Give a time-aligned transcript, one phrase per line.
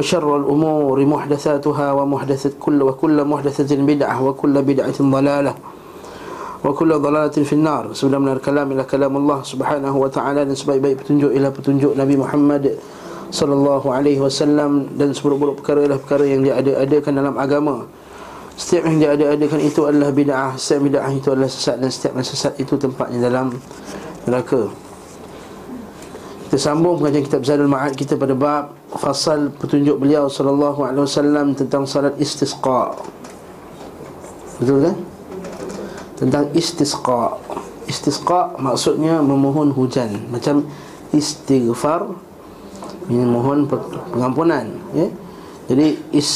[0.00, 5.54] وشر الأمور محدثاتها ومحدثة كل وكل محدثة بدعة وكل بدعة ضلالة
[6.64, 11.04] وكل ضلالة في النار Sudah benar kalam ila kalam Allah subhanahu wa ta'ala Dan sebaik-baik
[11.04, 12.80] petunjuk ialah petunjuk Nabi Muhammad
[13.28, 17.84] Sallallahu alaihi wasallam Dan seburuk-buruk perkara ialah perkara yang dia ada-adakan dalam agama
[18.56, 22.28] Setiap yang dia ada-adakan itu adalah bid'ah Setiap bid'ah itu adalah sesat Dan setiap yang
[22.28, 23.52] sesat itu tempatnya dalam
[24.24, 24.83] neraka
[26.45, 31.57] Kita sambung pengajian kitab Zadul Ma'ad kita pada bab Fasal petunjuk beliau Sallallahu alaihi wasallam
[31.57, 32.93] tentang salat istisqa.
[34.61, 34.95] Betul kan?
[36.15, 37.37] tentang istisqa.
[37.85, 40.25] Istisqa maksudnya memohon hujan.
[40.31, 40.65] Macam
[41.13, 42.09] istighfar
[43.05, 43.69] memohon
[44.15, 44.65] pengampunan
[44.95, 45.07] ya.
[45.65, 46.29] Jadi is,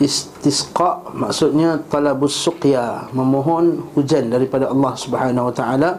[0.00, 5.90] istisqa maksudnya talabus suqya memohon hujan daripada Allah Subhanahu wa taala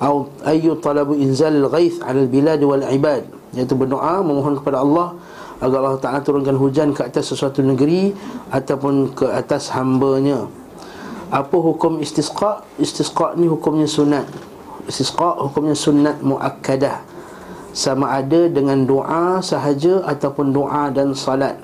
[0.00, 5.12] atau ayu talabu inzal al-ghaith 'ala al-bilad wal 'ibad iaitu berdoa memohon kepada Allah
[5.60, 8.16] agar Allah Taala turunkan hujan ke atas sesuatu negeri
[8.48, 10.60] ataupun ke atas hamba-Nya
[11.30, 12.66] apa hukum istisqa?
[12.74, 14.26] Istisqa ni hukumnya sunat.
[14.90, 17.06] Istisqa hukumnya sunat muakkadah.
[17.70, 21.54] Sama ada dengan doa sahaja ataupun doa dan salat.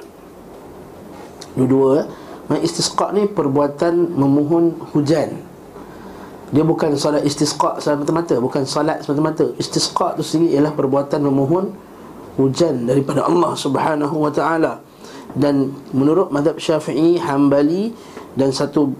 [1.59, 2.07] Dua-dua.
[2.47, 5.43] Nah, istisqa ni perbuatan memohon hujan.
[6.55, 9.51] Dia bukan salat istisqa semata-mata, bukan salat semata-mata.
[9.59, 11.75] Istisqa tu sendiri ialah perbuatan memohon
[12.39, 14.79] hujan daripada Allah Subhanahu wa taala.
[15.35, 17.91] Dan menurut mazhab Syafi'i, Hambali
[18.39, 18.95] dan satu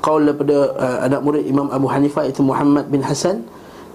[0.00, 3.42] qaul daripada uh, anak murid Imam Abu Hanifah itu Muhammad bin Hasan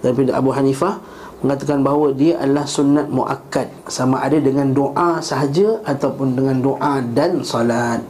[0.04, 1.00] daripada Abu Hanifah
[1.40, 7.40] mengatakan bahawa dia adalah sunat muakkad sama ada dengan doa sahaja ataupun dengan doa dan
[7.40, 8.04] salat.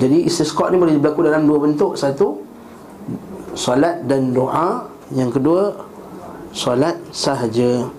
[0.00, 2.00] Jadi istisqa ni boleh berlaku dalam dua bentuk.
[2.00, 2.47] Satu
[3.58, 5.74] salat dan doa, yang kedua
[6.54, 7.90] salat sahaja.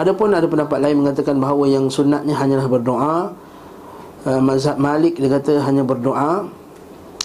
[0.00, 3.16] Adapun ada pendapat lain mengatakan bahawa yang sunatnya hanyalah berdoa.
[4.24, 6.48] Uh, mazhab Malik dia kata hanya berdoa.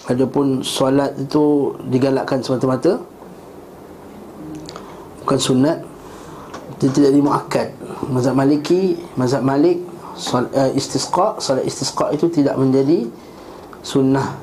[0.06, 3.00] Adapun solat itu digalakkan semata-mata.
[5.24, 5.78] Bukan sunat.
[6.76, 7.72] Dia tidak dimuakkad.
[8.12, 9.80] Mazhab Maliki Mazhab Malik
[10.36, 13.08] uh, Istisqa Solat istisqa itu tidak menjadi
[13.80, 14.36] Sunnah.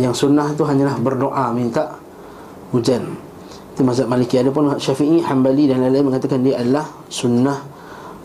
[0.00, 1.99] Yang sunnah itu hanyalah berdoa Minta
[2.70, 3.18] hujan.
[3.74, 4.38] Itu mazhab Maliki.
[4.38, 7.58] Adapun Syafi'i, Hanbali dan lain-lain Mengatakan dia adalah Sunnah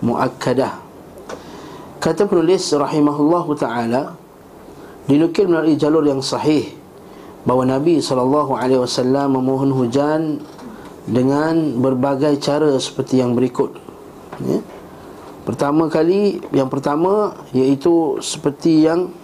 [0.02, 0.82] muakkadah.
[2.02, 4.02] Kata penulis Rahimahullah Ta'ala
[5.10, 6.70] dinukil melalui jalur yang sahih
[7.46, 10.42] bahawa Nabi SAW memohon hujan
[11.06, 13.78] dengan berbagai cara seperti yang berikut.
[14.42, 14.60] Ya.
[15.48, 19.16] pertama kali yang pertama iaitu seperti yang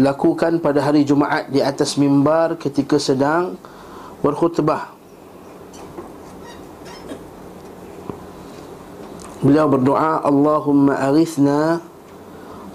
[0.00, 3.60] lakukan pada hari Jumaat di atas mimbar ketika sedang
[4.24, 4.96] berkhutbah.
[9.40, 11.80] Beliau berdoa Allahumma aqisna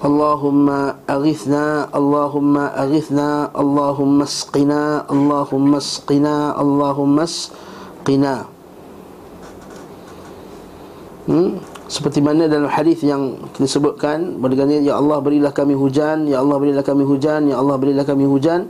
[0.02, 8.50] Allahumma aqisna Allahumma aqisna Allahumma asqina Allahumma asqina Allahumma asqina.
[11.30, 11.75] Hmm?
[11.86, 16.58] Seperti mana dalam hadis yang kita sebutkan Berdengannya Ya Allah berilah kami hujan Ya Allah
[16.58, 18.68] berilah kami hujan Ya Allah berilah kami hujan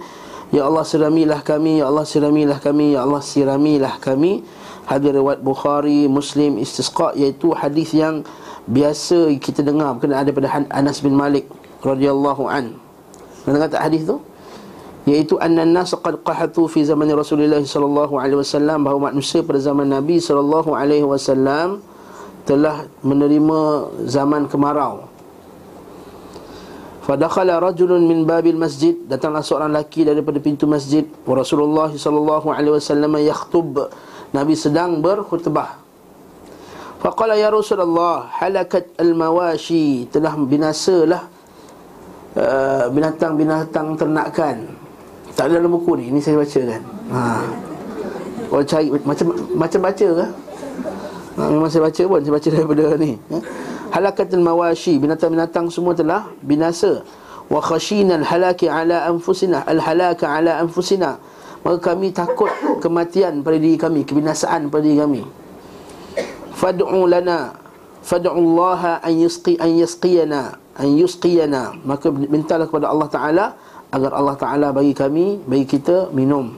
[0.52, 4.44] Ya Allah siramilah kami Ya Allah siramilah kami Ya Allah siramilah kami
[4.86, 8.28] Hadir riwayat Bukhari, Muslim, Istisqa Iaitu hadis yang
[8.66, 11.46] biasa kita dengar berkenaan daripada Anas bin Malik
[11.86, 12.74] radhiyallahu an.
[13.46, 14.18] Dengar tak hadis tu?
[15.06, 19.86] Iaitu anna an-nas qad qahatu fi zaman Rasulullah sallallahu alaihi wasallam bahawa manusia pada zaman
[19.86, 21.86] Nabi sallallahu alaihi wasallam
[22.46, 23.60] telah menerima
[24.06, 25.10] zaman kemarau.
[27.06, 33.14] Fadakhala rajulun min babil masjid datanglah seorang lelaki daripada pintu masjid Rasulullah sallallahu alaihi wasallam
[33.22, 33.94] yakhutub
[34.34, 35.86] Nabi sedang berkhutbah
[37.06, 41.30] Faqala ya Rasulullah halakat al-mawashi telah binasalah
[42.34, 44.74] uh, binatang-binatang ternakan.
[45.38, 46.82] Tak ada dalam buku ni, ini saya baca kan.
[47.14, 47.22] Ha.
[48.50, 50.26] Kalau cari macam macam baca ke?
[51.36, 53.20] Ha, memang saya baca pun, saya baca daripada ni.
[53.32, 53.38] Ha?
[53.96, 57.04] Halakat al-mawashi binatang-binatang semua telah binasa.
[57.52, 61.22] Wa khashina al-halaki ala anfusina al-halaka ala anfusina.
[61.66, 62.50] Maka kami takut
[62.82, 65.24] kematian pada diri kami, kebinasaan pada diri kami
[66.56, 67.60] fad'u lana
[68.00, 73.46] fad'u Allah an yusqi an yusqiyana an yusqiyana maka mintalah kepada Allah taala
[73.92, 76.58] agar Allah Taala bagi kami bagi kita minum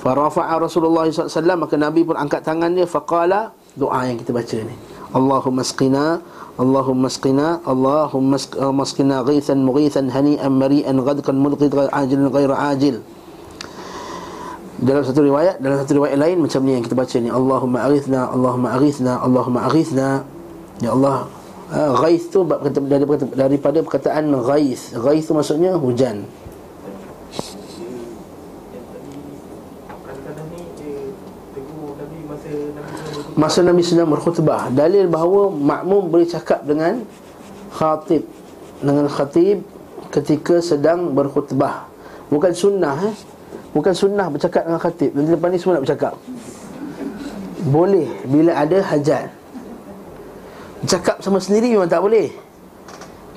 [0.00, 4.74] farafa'a Rasulullah SAW maka Nabi pun angkat tangan dia faqala doa yang kita baca ni.
[5.14, 6.18] Allahumma asqina
[6.54, 13.02] Allahumma asqina Allahumma asqina ghithan mughithan hani'an mari'an ghadqan mulqid ajilan ghaira ajil.
[14.78, 17.30] Dalam satu riwayat dalam satu riwayat lain macam ni yang kita baca ni.
[17.30, 20.08] Allahumma aghithna Allahumma aghithna Allahumma aghithna
[20.82, 21.30] ya Allah
[21.70, 22.42] uh, ghaith tu
[22.90, 26.26] daripada, daripada perkataan ghaith ghaith tu maksudnya hujan
[33.34, 37.02] masa Nabi sedang berkhutbah dalil bahawa makmum boleh cakap dengan
[37.74, 38.22] khatib.
[38.78, 39.66] Dengan khatib
[40.14, 41.90] ketika sedang berkhutbah.
[42.30, 43.16] Bukan sunnah eh?
[43.74, 45.10] Bukan sunnah bercakap dengan khatib.
[45.18, 46.14] Nanti lepas ni semua nak bercakap.
[47.66, 49.28] Boleh bila ada hajat.
[50.84, 52.30] Cakap sama sendiri memang tak boleh.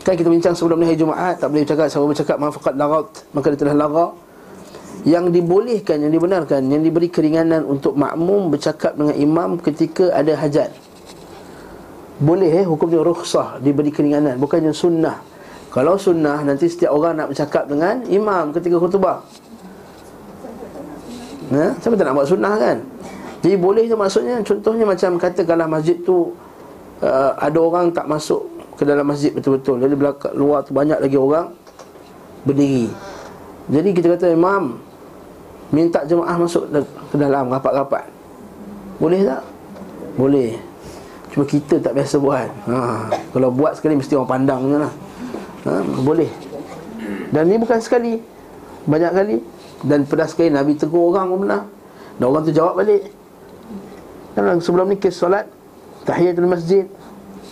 [0.06, 1.90] Kan kita bincang sebelum ni hari Jumaat tak boleh bercakap.
[1.90, 4.27] Sama bercakap mafaqat lagat maka dia telah lagat
[5.08, 10.74] yang dibolehkan, yang dibenarkan, yang diberi keringanan untuk makmum bercakap dengan imam ketika ada hajat.
[12.18, 15.22] Boleh eh, hukum dia rukhsah, diberi keringanan, bukannya sunnah.
[15.70, 19.22] Kalau sunnah, nanti setiap orang nak bercakap dengan imam ketika khutbah.
[21.54, 21.78] Ha?
[21.80, 22.78] Siapa tak nak buat sunnah kan?
[23.46, 26.34] Jadi boleh je maksudnya, contohnya macam katakanlah masjid tu
[27.06, 28.44] uh, ada orang tak masuk
[28.76, 29.80] ke dalam masjid betul-betul.
[29.80, 31.54] Jadi belakang luar tu banyak lagi orang
[32.44, 32.90] berdiri.
[33.68, 34.80] Jadi kita kata imam
[35.68, 36.72] Minta jemaah masuk
[37.12, 38.08] ke dalam rapat-rapat.
[39.04, 39.44] Boleh tak?
[40.16, 40.56] Boleh.
[41.36, 42.48] Cuma kita tak biasa buat.
[42.72, 42.78] Ha.
[43.36, 44.94] Kalau buat sekali mesti orang pandang je lah.
[45.68, 45.72] Ha.
[46.08, 46.32] Boleh.
[47.36, 48.24] Dan ni bukan sekali.
[48.88, 49.36] Banyak kali.
[49.84, 51.62] Dan pedas sekali Nabi tegur orang pun pernah.
[52.16, 53.04] Dan orang tu jawab balik.
[54.40, 55.52] Dan sebelum ni kes solat
[56.08, 56.88] Tahiyatul masjid.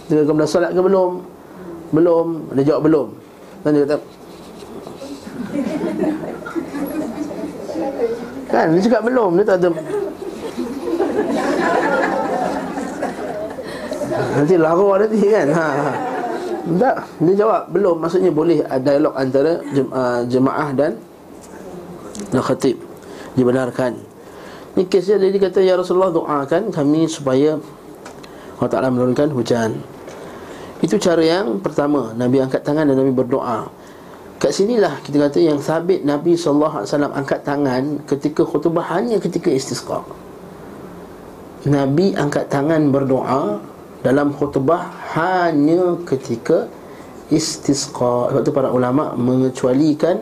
[0.07, 1.19] Dia kata dah solat ke belum?
[1.91, 2.27] Belum.
[2.55, 3.07] Dia jawab belum.
[3.67, 3.97] Dan dia kata
[8.49, 9.69] Kan dia cakap belum Dia tak ada.
[14.35, 15.47] Nanti lara nanti kan?
[15.51, 15.91] Ha, ha.
[16.65, 17.95] Tak Dia jawab Belum.
[17.99, 20.91] Maksudnya boleh Dialog antara uh, Jemaah dan
[22.31, 22.79] Dan khatib.
[23.35, 23.99] Dibenarkan.
[24.75, 27.55] Ini kesnya dia kata Ya Rasulullah doakan kami supaya
[28.55, 29.75] Allah Ta'ala menurunkan hujan.
[30.79, 32.15] Itu cara yang pertama.
[32.15, 33.67] Nabi angkat tangan dan Nabi berdoa
[34.35, 36.83] Kat sinilah kita kata yang sabit Nabi SAW
[37.15, 40.03] angkat tangan ketika khutbah hanya ketika istisqa.
[41.65, 43.63] Nabi angkat tangan berdoa
[44.03, 46.67] dalam khutbah hanya ketika
[47.31, 48.35] istisqa.
[48.35, 50.19] Sebab tu para ulama mengecualikan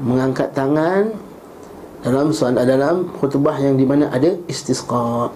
[0.00, 1.12] mengangkat tangan
[2.00, 5.28] dalam dalam khutbah yang di mana ada istisqa.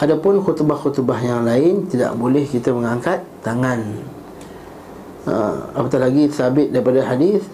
[0.00, 4.13] Adapun khutbah-khutbah yang lain tidak boleh kita mengangkat tangan
[5.28, 5.34] ha,
[5.76, 7.44] apatah lagi sabit daripada hadis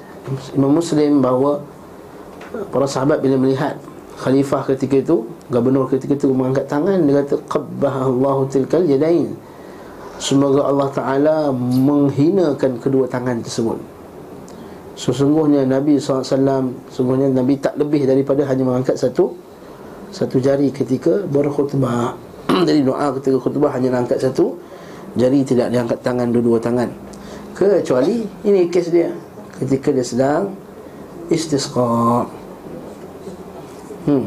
[0.54, 1.62] Imam Muslim bahawa
[2.70, 3.78] para sahabat bila melihat
[4.20, 5.16] khalifah ketika itu
[5.48, 9.32] gubernur ketika itu mengangkat tangan dia kata qabbahallahu tilkal yadain.
[10.20, 13.80] Semoga Allah taala menghinakan kedua tangan tersebut.
[14.92, 16.28] Sesungguhnya Nabi SAW
[16.92, 19.32] sesungguhnya Nabi tak lebih daripada hanya mengangkat satu
[20.12, 22.12] satu jari ketika berkhutbah.
[22.68, 24.60] Jadi doa ketika khutbah hanya mengangkat satu
[25.16, 26.92] jari tidak diangkat tangan dua-dua tangan
[27.60, 29.12] kecuali ini kes dia.
[29.60, 30.56] Ketika dia sedang
[31.28, 32.24] istisqa.
[34.00, 34.24] Hmm.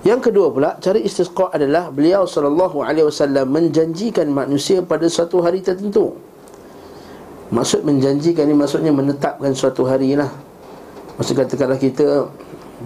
[0.00, 6.16] yang kedua pula cara istisqa adalah beliau wasallam menjanjikan manusia pada suatu hari tertentu.
[7.52, 10.32] Maksud menjanjikan ini maksudnya menetapkan suatu hari lah
[11.20, 12.28] maksud katakanlah kita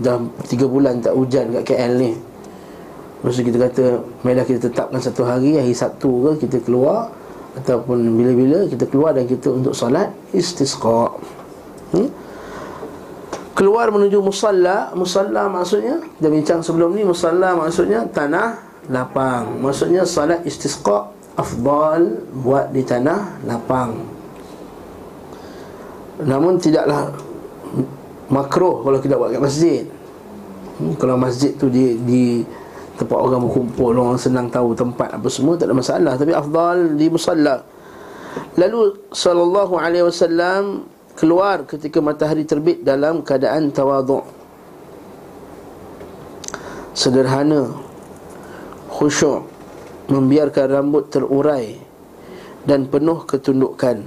[0.03, 2.13] dah 3 bulan tak hujan kat KL ni.
[3.23, 3.85] Maksud kita kata
[4.27, 7.15] Mereka kita tetapkan satu hari Hari Sabtu ke kita keluar
[7.53, 11.13] ataupun bila-bila kita keluar dan kita untuk solat istisqa.
[11.93, 12.09] Hmm?
[13.53, 18.57] Keluar menuju musalla, musalla maksudnya kita bincang sebelum ni musalla maksudnya tanah
[18.89, 19.61] lapang.
[19.61, 24.01] Maksudnya solat istisqa afdal buat di tanah lapang.
[26.25, 27.13] Namun tidaklah
[28.33, 29.85] makruh kalau kita buat kat masjid.
[30.81, 32.25] Hmm, kalau masjid tu di di
[32.97, 36.13] tempat orang berkumpul orang senang tahu tempat apa semua tak ada masalah.
[36.17, 37.65] Tapi afdal di musalla.
[38.57, 44.25] Lalu sallallahu alaihi wasallam keluar ketika matahari terbit dalam keadaan tawaduk
[46.93, 47.73] sederhana
[48.89, 49.45] khusyuk
[50.09, 51.77] membiarkan rambut terurai
[52.69, 54.01] dan penuh ketundukan.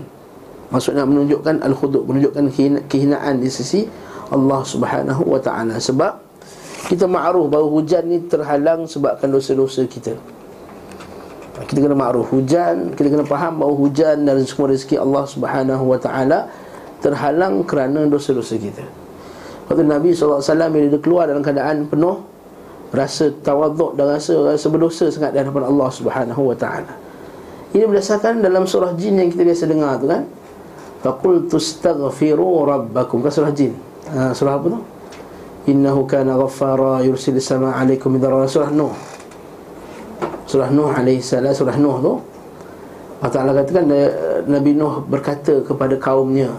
[0.73, 2.49] Maksudnya menunjukkan al-khudu menunjukkan
[2.89, 3.85] kehinaan di sisi
[4.33, 5.77] Allah Subhanahu wa taala.
[5.77, 6.24] Sebab
[6.85, 10.13] kita ma'ruf bahawa hujan ni terhalang sebabkan dosa-dosa kita.
[11.65, 12.29] Kita kena ma'ruf.
[12.29, 16.51] Hujan kita kena faham bahawa hujan dan semua rezeki Allah Subhanahu wa taala
[16.99, 18.85] terhalang kerana dosa-dosa kita.
[19.65, 22.35] Waktu Nabi SAW bila dia keluar dalam keadaan penuh
[22.95, 26.93] Rasa tawaduk dan rasa, rasa berdosa sangat di hadapan Allah Subhanahu Wa Taala.
[27.75, 30.23] Ini berdasarkan dalam surah jin yang kita biasa dengar tu kan?
[31.03, 33.19] Faqul tustaghfiru rabbakum.
[33.19, 33.75] Kan surah jin?
[34.15, 34.79] Ha, Surah apa tu?
[35.65, 38.93] Innahu kana ghaffara yursil sama alaikum midarara Surah Nuh.
[40.45, 42.13] Surah Nuh alaihissalam Surah Nuh tu
[43.23, 43.89] Allah Ta'ala katakan
[44.45, 46.53] Nabi Nuh berkata kepada kaumnya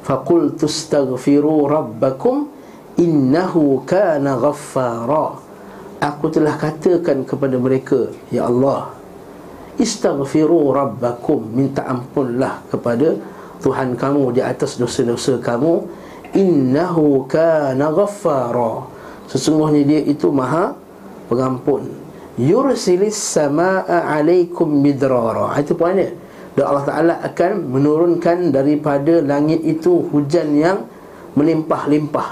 [0.00, 2.48] Faqul tustaghfiru rabbakum
[2.96, 5.36] Innahu kana ghaffara.
[6.00, 8.96] Aku telah katakan kepada mereka Ya Allah
[9.76, 11.52] Istaghfiru rabbakum.
[11.52, 13.16] Minta ampunlah kepada
[13.60, 15.86] Tuhan kamu di atas dosa-dosa kamu
[16.32, 18.88] Innahu kana ghaffara.
[19.28, 20.76] Sesungguhnya dia itu maha
[21.28, 21.88] pengampun.
[22.40, 25.52] Yursilis sama'a alaikum midrara.
[25.60, 26.12] Itu poinnya.
[26.52, 30.78] Dan Allah Ta'ala akan menurunkan daripada langit itu hujan yang
[31.36, 32.28] melimpah-limpah.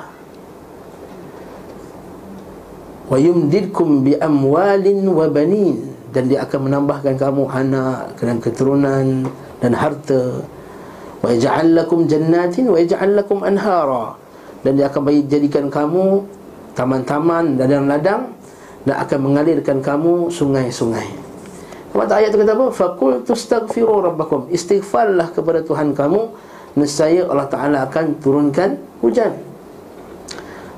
[3.08, 5.92] Wa yumdidkum bi amwalin wa banin.
[6.12, 9.30] Dan dia akan menambahkan kamu anak dan keturunan
[9.60, 10.42] dan harta
[11.20, 14.16] wa yaj'al lakum jannatin wa yaj'al lakum anhara
[14.64, 16.24] dan dia akan bagi jadikan kamu
[16.76, 18.22] taman-taman dan ladang
[18.84, 21.08] dan akan mengalirkan kamu sungai-sungai.
[21.90, 22.66] Kata ayat itu kata apa?
[22.70, 24.46] Faqul tastaghfiru rabbakum.
[24.48, 26.32] Istighfarlah kepada Tuhan kamu
[26.78, 29.34] nescaya Allah Taala akan turunkan hujan.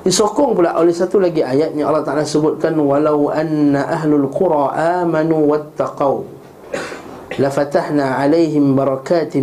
[0.02, 4.72] Disokong pula oleh satu lagi ayat Allah Taala sebutkan walau anna ahlul qura
[5.04, 6.26] amanu wattaqau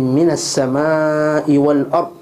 [0.00, 2.12] minas samai wal ard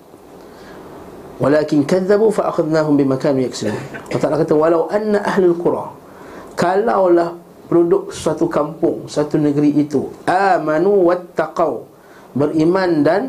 [1.39, 3.77] walakin kadzabu fa akhadnahum bima kanu yaksubun
[4.11, 5.93] Allah Taala kata walau anna ahlul qura
[6.59, 7.37] kalaulah
[7.69, 11.89] penduduk suatu kampung satu negeri itu amanu wattaqau
[12.39, 13.23] beriman dan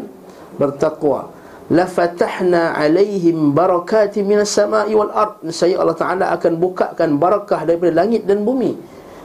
[0.59, 1.31] bertakwa.
[1.69, 5.37] Lafatahna alaihim barakatin minas samai wal ard.
[5.53, 8.73] Saya Allah Taala akan bukakan barakah daripada langit dan bumi.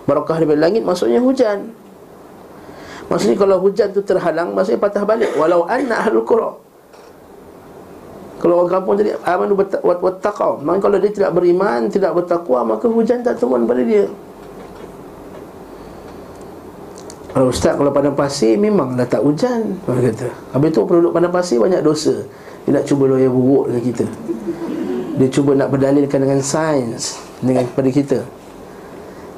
[0.05, 1.73] Barakah daripada langit maksudnya hujan
[3.09, 5.33] Maksudnya kalau hujan tu terhalang Maksudnya patah balik.
[5.37, 6.51] Walau anna ahlul qura.
[8.41, 13.25] Kalau orang kampung jadi Amanu wattaqaw Maka kalau dia tidak beriman Tidak bertakwa Maka hujan
[13.25, 14.05] tak turun pada dia.
[17.33, 20.29] Kalau ustaz kalau padang pasir Memanglah tak hujan Mereka kata.
[20.53, 22.21] Habis tu penduduk padang pasir banyak dosa.
[22.69, 24.07] Dia nak cuba loya buruk dengan kita.
[25.15, 28.19] Dia cuba nak berdalilkan dengan sains Dengan kepada kita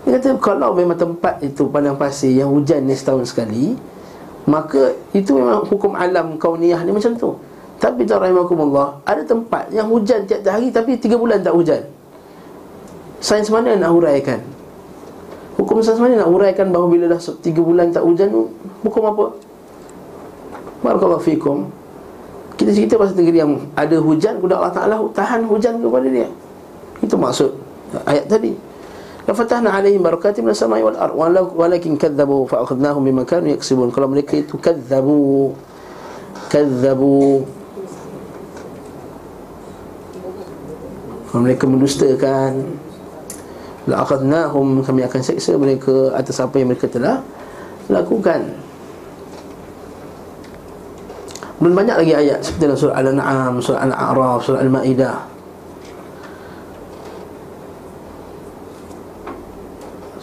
[0.06, 3.74] dia kata kalau memang tempat itu padang pasir yang hujan ni setahun sekali
[4.46, 7.34] Maka itu memang hukum alam kauniyah ni macam tu.
[7.76, 11.82] Tapi tak rahimahkumullah Ada tempat yang hujan tiap-tiap hari tapi tiga bulan tak hujan.
[13.18, 14.38] Sains mana nak huraikan?
[15.58, 18.30] Hukum sains mana nak huraikan bahawa bila dah tiga bulan tak hujan
[18.86, 19.34] Hukum apa?
[20.86, 21.66] Barakallahu fikum.
[22.54, 26.30] Kita cerita pasal negeri yang ada hujan Kuda Allah Ta'ala tahan hujan kepada dia.
[27.02, 27.50] Itu maksud
[28.06, 28.54] ayat tadi
[29.26, 31.10] Lafatahna alaihim barakatim minas samai wal ard
[31.50, 33.90] walakin kadzabu fa akhadnahum bima kanu yaksubun.
[33.90, 35.50] Kalau mereka itu kadzabu
[36.46, 37.42] kadzabu
[41.26, 42.52] Kalau mereka mendustakan.
[43.86, 47.22] La akhadnahum kami akan seksa mereka atas apa yang mereka telah
[47.90, 48.46] lakukan.
[51.60, 55.35] Dan banyak lagi ayat seperti dalam surah Al-An'am, surah Al-A'raf, surah Al-Ma'idah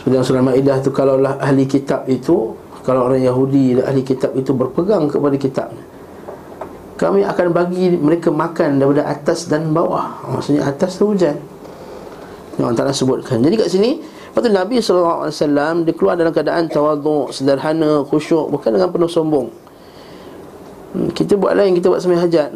[0.04, 2.52] Seperti dalam surah Ma'idah tu Kalaulah ahli kitab itu
[2.84, 5.72] Kalau orang Yahudi dan ahli kitab itu berpegang kepada kitab
[7.00, 10.28] Kami akan bagi mereka makan daripada atas dan bawah.
[10.30, 11.40] Maksudnya atas tu hujan.
[12.60, 13.40] Yang Allah Ta'ala sebutkan.
[13.40, 18.76] Jadi kat sini Lepas tu Nabi SAW Dia keluar dalam keadaan tawaduk Sederhana, khusyuk Bukan
[18.76, 19.48] dengan penuh sombong.
[20.92, 22.52] Hmm, Kita buat lain, kita buat semai hajat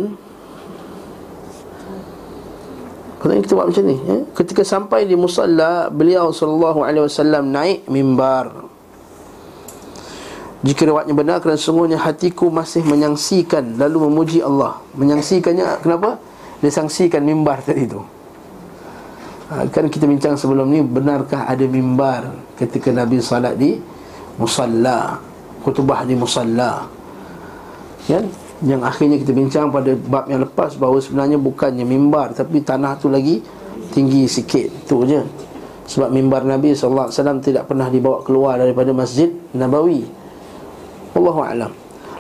[3.18, 4.18] Katanya kita buat macam ni ya?
[4.38, 8.70] Ketika sampai di musalla Beliau sallallahu alaihi wasallam naik mimbar.
[10.62, 14.78] Jika riwayatnya benar kerana sungguhnya hatiku masih menyangsikan Lalu memuji Allah.
[14.94, 16.22] Menyangsikannya kenapa?
[16.62, 18.02] Dia sangsikan mimbar tadi tu.
[19.50, 23.82] Ha, Kan kita bincang sebelum ni Benarkah ada mimbar ketika Nabi salat di
[24.38, 25.18] musalla?
[25.66, 26.86] Kutubah di musalla.
[28.06, 28.22] Ya
[28.66, 33.06] yang akhirnya kita bincang pada bab yang lepas bahawa sebenarnya bukannya mimbar tapi tanah tu
[33.06, 33.46] lagi
[33.94, 34.90] tinggi sikit.
[34.90, 35.22] Tu je.
[35.88, 40.04] Sebab mimbar Nabi SAW tidak pernah dibawa keluar daripada Masjid Nabawi.
[41.16, 41.72] Allahu a'lam.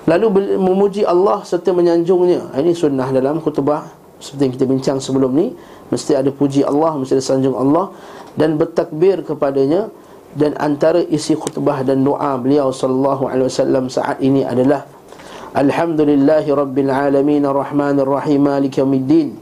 [0.07, 2.55] Lalu memuji Allah serta menyanjungnya.
[2.55, 3.91] Ini sunnah dalam khutbah
[4.23, 5.51] seperti yang kita bincang sebelum ni.
[5.91, 7.91] Mesti ada puji Allah mesti ada sanjung Allah
[8.39, 9.91] dan bertakbir kepadanya.
[10.37, 14.85] Dan antara isi khutbah dan doa beliau sallallahu alaihi wasallam saat ini adalah
[15.57, 19.33] Alhamdulillahi Rabbil Alamin Ar-Rahman Ar-Rahim Malik Yawmiddin.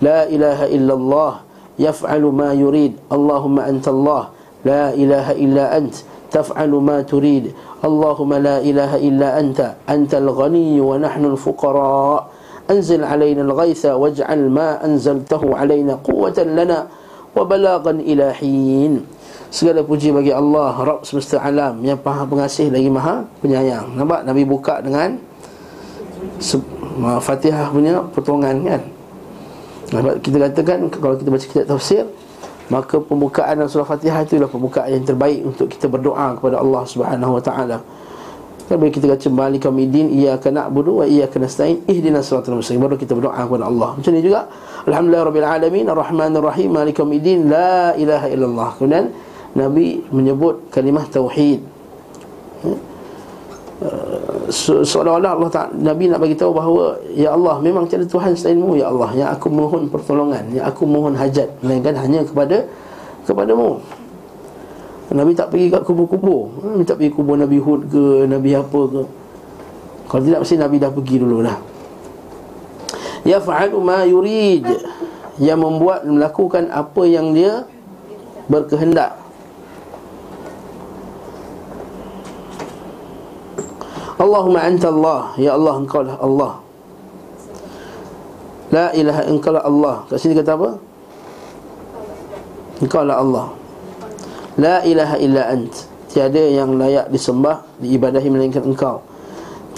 [0.00, 1.32] La ilaha illallah.
[1.76, 2.96] Yaf'alu ma yurid.
[3.12, 4.32] Allahumma anta Allah
[4.64, 5.92] La ilaha illa ant.
[6.32, 7.52] Taf'alu ma turid.
[7.84, 9.76] Allahumma la ilaha illa anta.
[9.84, 12.24] Anta al-ghani wa nahnu al-fuqara
[12.72, 16.88] Anzil alayna al-ghaytha Waj'al ma anzaltahu alayna Quwatan lana
[17.36, 19.04] Wa balagan ilahin
[19.52, 23.96] Segala puji bagi Allah Rabb semesta alam Yang pengasih lagi maha penyayang.
[23.96, 24.24] Nampak?
[24.24, 25.28] Nabi buka dengan
[27.22, 28.82] Fatihah punya potongan kan?
[29.88, 32.04] Nampak kita katakan Kalau kita baca kitab tafsir
[32.68, 36.82] Maka pembukaan dalam surah Fatihah itu adalah pembukaan yang terbaik Untuk kita berdoa kepada Allah
[36.84, 37.78] subhanahu wa ta'ala.
[38.68, 43.00] Kan bila kita baca Malik Kamidin Iyaka na'budu wa iyaka nasta'in Ihdina suratul muslim Baru
[43.00, 43.96] kita berdoa kepada Allah.
[43.96, 44.44] Macam ni juga
[44.84, 48.68] Alhamdulillah Rabbil Alamin Ar-Rahim Malik Kamidin La ilaha illallah.
[48.76, 49.08] Kemudian
[49.56, 51.64] Nabi menyebut kalimah Tauhid
[53.78, 54.50] Uh,
[54.82, 58.90] seolah-olah Allah Ta'ala Nabi nak bagi tahu bahawa Ya Allah memang tiada Tuhan selainmu Ya
[58.90, 59.14] Allah.
[59.14, 62.66] Yang aku mohon pertolongan Yang aku mohon hajat Melainkan hanya kepada
[63.22, 63.78] Kepadamu
[65.08, 66.52] Nabi tak pergi kat kubur-kubur.
[66.60, 69.02] Nabi tak pergi kubur Nabi Hud ke Nabi apa ke.
[70.04, 71.58] Kalau tidak mesti Nabi dah pergi dulu dah
[73.24, 74.68] Ya fa'alu ma yurid.
[75.40, 77.64] Yang membuat melakukan apa yang dia
[78.48, 79.17] Berkehendak
[84.18, 85.22] Allahumma anta Allah.
[85.38, 86.52] Ya Allah engkau lah Allah.
[88.74, 89.96] La ilaha engkau lah Allah.
[90.10, 90.70] Kat sini kata apa?
[92.82, 93.46] Engkau lah Allah.
[94.58, 95.70] La ilaha illa ant.
[96.10, 99.06] Tiada yang layak disembah Diibadahi melainkan engkau.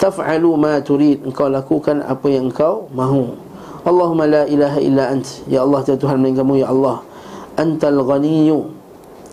[0.01, 1.21] Taf'alu ma turid.
[1.21, 3.37] Engkau lakukan apa yang engkau mahu.
[3.85, 5.45] Allahumma la ilaha illa ant.
[5.45, 7.05] Ya Allah tiada Tuhan melainkan kamu Ya Allah.
[7.61, 8.73] Antal ghaniyu.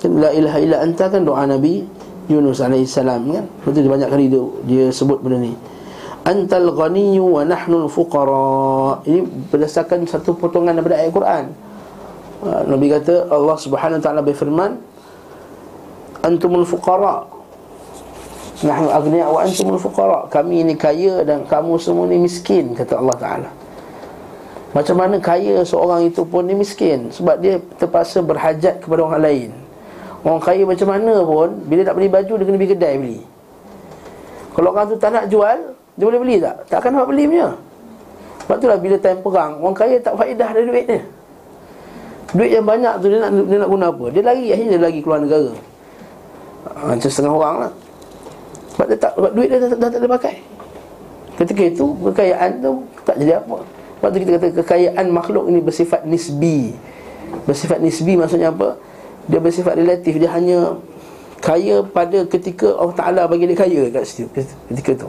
[0.04, 1.97] La ilaha illa anta kan doa Nabi
[2.28, 3.44] Yunus AS kan?
[3.64, 5.56] Betul dia banyak kali dia, dia sebut benda ni.
[6.28, 9.00] Antal ghaniyyu wa nahnul fuqara.
[9.08, 11.44] Ini berdasarkan satu potongan daripada ayat Quran.
[12.44, 14.76] Ha, Nabi kata Allah subhanahu ta'ala berfirman
[16.20, 17.24] Antumul fuqara.
[18.60, 20.28] Nahnu agniya wa antumul fuqara.
[20.28, 23.50] Kami ini kaya dan kamu semua ni miskin Kata Allah Ta'ala.
[24.74, 27.08] Macam mana kaya seorang itu pun ni miskin?
[27.08, 29.50] Sebab dia terpaksa berhajat kepada orang lain
[30.26, 33.18] Orang kaya macam mana pun Bila nak beli baju dia kena pergi kedai beli.
[34.50, 35.58] Kalau orang tu tak nak jual
[35.94, 36.56] Dia boleh beli tak?
[36.66, 37.48] Tak akan dapat beli punya.
[38.42, 41.00] Sebab itulah bila time perang Orang kaya tak faedah dari duit dia.
[42.36, 44.04] Duit yang banyak tu dia nak, dia nak guna apa?
[44.12, 45.50] Dia lari akhirnya dia lagi keluar negara.
[46.68, 47.72] Ha, Macam setengah orang lah.
[48.76, 50.34] Sebab, dia tak, sebab duit dia dah, dah, dah tak ada pakai.
[51.40, 52.72] Ketika itu kekayaan tu
[53.06, 53.58] tak jadi apa.
[53.98, 56.76] Sebab tu kita kata kekayaan makhluk ini bersifat nisbi.
[57.48, 58.76] Bersifat nisbi maksudnya apa?
[59.28, 60.80] Dia bersifat relatif dia hanya
[61.38, 64.26] kaya pada ketika Allah Taala bagi dia kaya kat situ
[64.72, 65.08] ketika tu.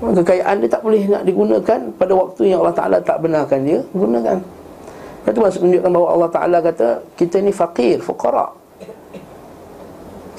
[0.00, 4.40] Kekayaan dia tak boleh nak digunakan pada waktu yang Allah Taala tak benarkan dia gunakan.
[5.28, 6.86] Itu maksud menunjukkan bahawa Allah Taala kata
[7.20, 8.48] kita ni fakir fuqara.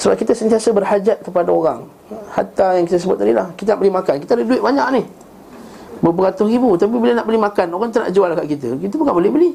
[0.01, 1.85] Sebab kita sentiasa berhajat kepada orang.
[2.33, 4.15] Hatta yang kita sebut tadi lah kita nak beli makan.
[4.17, 5.03] Kita ada duit banyak ni.
[6.01, 8.73] Beberapa ribu tapi bila nak beli makan orang tak nak jual kat kita.
[8.81, 9.51] Kita bukan boleh beli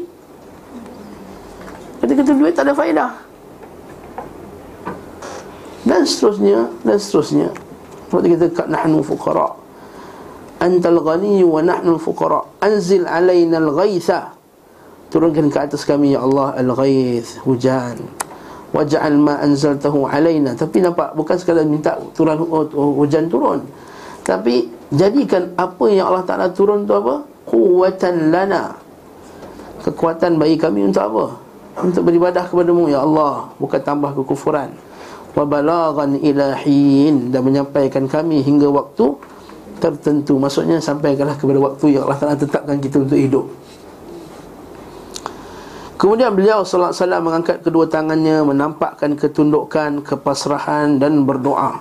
[2.06, 3.10] Ketika tu duit tak ada faedah.
[5.82, 7.50] Dan seterusnya Dan seterusnya.
[8.14, 9.50] Waktu kita kat nahnu fuqara.
[10.62, 14.38] Antal ghani wa nahnu fuqara Anzil alayna al-ghaytha.
[15.10, 17.98] Turunkan ke atas kami Ya Allah al-ghayth Hujan.
[18.70, 22.38] Waja'al ma anzaltahu alayna Tapi nampak bukan sekadar minta turun
[23.02, 23.66] hujan turun.
[24.22, 27.26] Tapi jadikan apa yang Allah Ta'ala turun tu apa?
[27.50, 28.78] Kuwatan lana.
[29.82, 31.45] Kekuatan bagi kami untuk apa?
[31.80, 33.52] Untuk beribadah kepadamu ya Allah.
[33.60, 34.72] Bukan tambah kekufuran.
[35.36, 39.12] Wa balaghan ilahin dan menyampaikan kami hingga waktu
[39.76, 40.40] tertentu.
[40.40, 43.44] Maksudnya sampaikanlah kepada waktu yang Allah Taala tetapkan kita untuk hidup.
[45.96, 51.80] Kemudian beliau sallallahu alaihi wasallam mengangkat kedua tangannya menampakkan ketundukan, kepasrahan dan berdoa.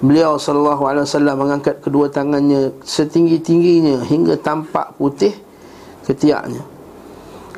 [0.00, 5.36] Beliau sallallahu alaihi wasallam mengangkat kedua tangannya setinggi-tingginya hingga tampak putih
[6.08, 6.64] ketiaknya.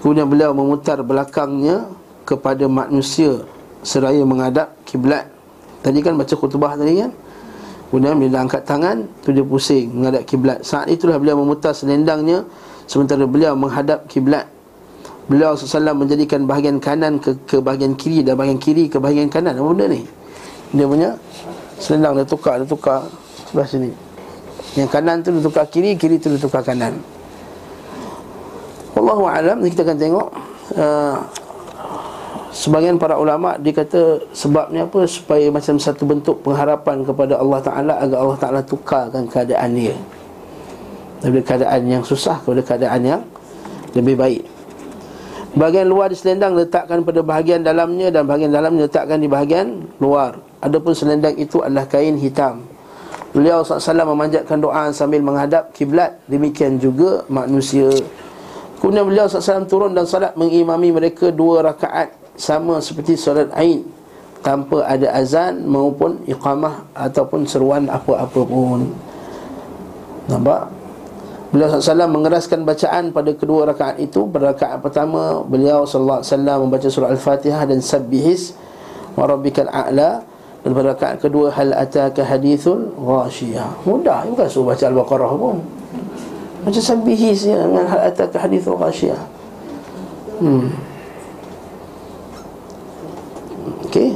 [0.03, 1.87] Kemudian beliau memutar belakangnya
[2.27, 3.47] kepada manusia
[3.87, 5.31] seraya menghadap kiblat.
[5.83, 7.11] Tadi kan baca khutbah tadi kan?
[7.91, 10.59] Kemudian bila angkat tangan, tu dia pusing menghadap kiblat.
[10.67, 12.43] Saat itulah beliau memutar selendangnya
[12.91, 14.49] sementara beliau menghadap kiblat.
[15.31, 19.55] Beliau SAW menjadikan bahagian kanan ke, ke bahagian kiri dan bahagian kiri ke bahagian kanan.
[19.55, 20.03] Apa benda ni?
[20.75, 21.15] Dia punya
[21.79, 23.07] selendang dia tukar, dia tukar
[23.47, 23.91] sebelah sini.
[24.75, 26.99] Yang kanan tu dia tukar kiri, kiri tu dia tukar kanan.
[29.03, 30.29] Wallahu alam kita akan tengok
[30.79, 31.19] uh,
[32.53, 37.95] Sebagian para ulama dia kata sebabnya apa supaya macam satu bentuk pengharapan kepada Allah Taala
[37.97, 39.97] agar Allah Taala tukarkan keadaan dia.
[41.25, 43.23] Dari keadaan yang susah kepada keadaan yang
[43.97, 44.43] lebih baik.
[45.57, 50.37] Bahagian luar di selendang letakkan pada bahagian dalamnya dan bahagian dalamnya letakkan di bahagian luar.
[50.61, 52.69] Adapun selendang itu adalah kain hitam.
[53.33, 56.21] Beliau SAW memanjatkan doa sambil menghadap kiblat.
[56.29, 57.89] Demikian juga manusia.
[58.83, 63.87] Kemudian beliau SAW turun dan salat mengimami mereka dua rakaat sama seperti solat Aid
[64.43, 68.91] tanpa ada azan maupun iqamah ataupun seruan apa-apa pun.
[70.27, 70.67] Nampak?
[71.55, 76.25] Beliau SAW mengeraskan bacaan pada kedua rakaat itu Pada rakaat pertama Beliau SAW
[76.65, 78.57] membaca surah Al-Fatihah dan Sabbihis
[79.13, 80.25] Wa Rabbikal A'la
[80.65, 85.82] Dan pada rakaat kedua Hal ataka hadithul ghashiyah Mudah, bukan suruh baca Al-Baqarah pun
[86.63, 89.19] Baca Sabbihis ya, dengan Hal ataka hadithul ghashiyah
[90.39, 90.71] Hmm
[93.91, 94.15] Okey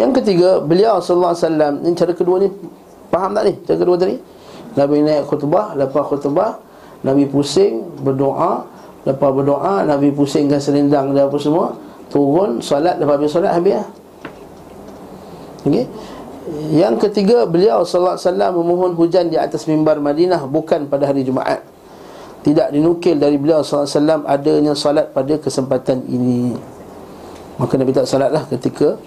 [0.00, 1.36] Yang ketiga Beliau SAW
[1.84, 2.48] Ini cara kedua ni
[3.12, 3.52] Faham tak ni?
[3.62, 4.16] Cara kedua tadi?
[4.74, 6.58] Nabi naik khutbah Lepas khutbah
[7.04, 8.64] Nabi pusing Berdoa
[9.04, 11.76] Lepas berdoa Nabi pusingkan selendang dan apa semua
[12.08, 13.88] Turun Salat Lepas habis salat Habis lah
[15.64, 15.84] okay.
[16.52, 18.20] Yang ketiga Beliau SAW
[18.52, 21.64] memohon hujan Di atas mimbar Madinah Bukan pada hari Jumaat
[22.44, 26.52] Tidak dinukil dari beliau SAW Adanya salat pada kesempatan ini
[27.56, 29.00] Maka Nabi tak salat lah ketika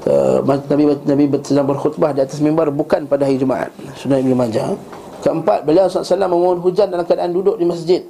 [0.00, 3.68] Uh, Nabi Nabi sedang berkhutbah di atas mimbar bukan pada hari Jumaat.
[4.00, 4.72] Sunnah Ibnu Majah.
[5.20, 8.00] Keempat, beliau SAW memohon hujan dalam keadaan duduk di masjid.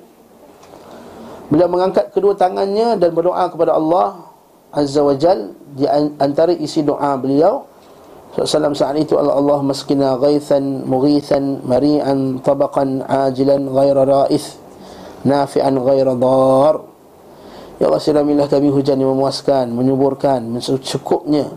[1.50, 4.22] Beliau mengangkat kedua tangannya dan berdoa kepada Allah
[4.70, 5.82] Azza wa Jal di
[6.22, 7.66] antara isi doa beliau
[8.38, 14.54] SAW saat itu Allah Allah maskina ghaithan mughithan mari'an tabaqan ajilan ghaira ra'ith
[15.26, 16.90] nafi'an ghaira dar
[17.80, 21.48] Ya Allah siramilah kami hujan yang memuaskan, menyuburkan, mencukupnya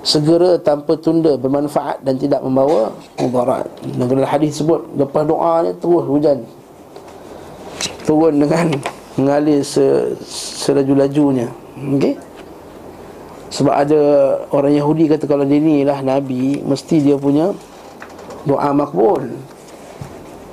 [0.00, 3.68] segera tanpa tunda bermanfaat dan tidak membawa mudarat.
[3.84, 6.38] Dalam hadis sebut lepas doa ni terus hujan.
[8.08, 8.66] Turun dengan
[9.14, 10.16] mengalir se,
[10.64, 11.46] selaju-lajunya.
[11.78, 12.16] Okey.
[13.50, 14.00] Sebab ada
[14.54, 17.50] orang Yahudi kata kalau dia ni lah Nabi Mesti dia punya
[18.46, 19.26] doa makbul.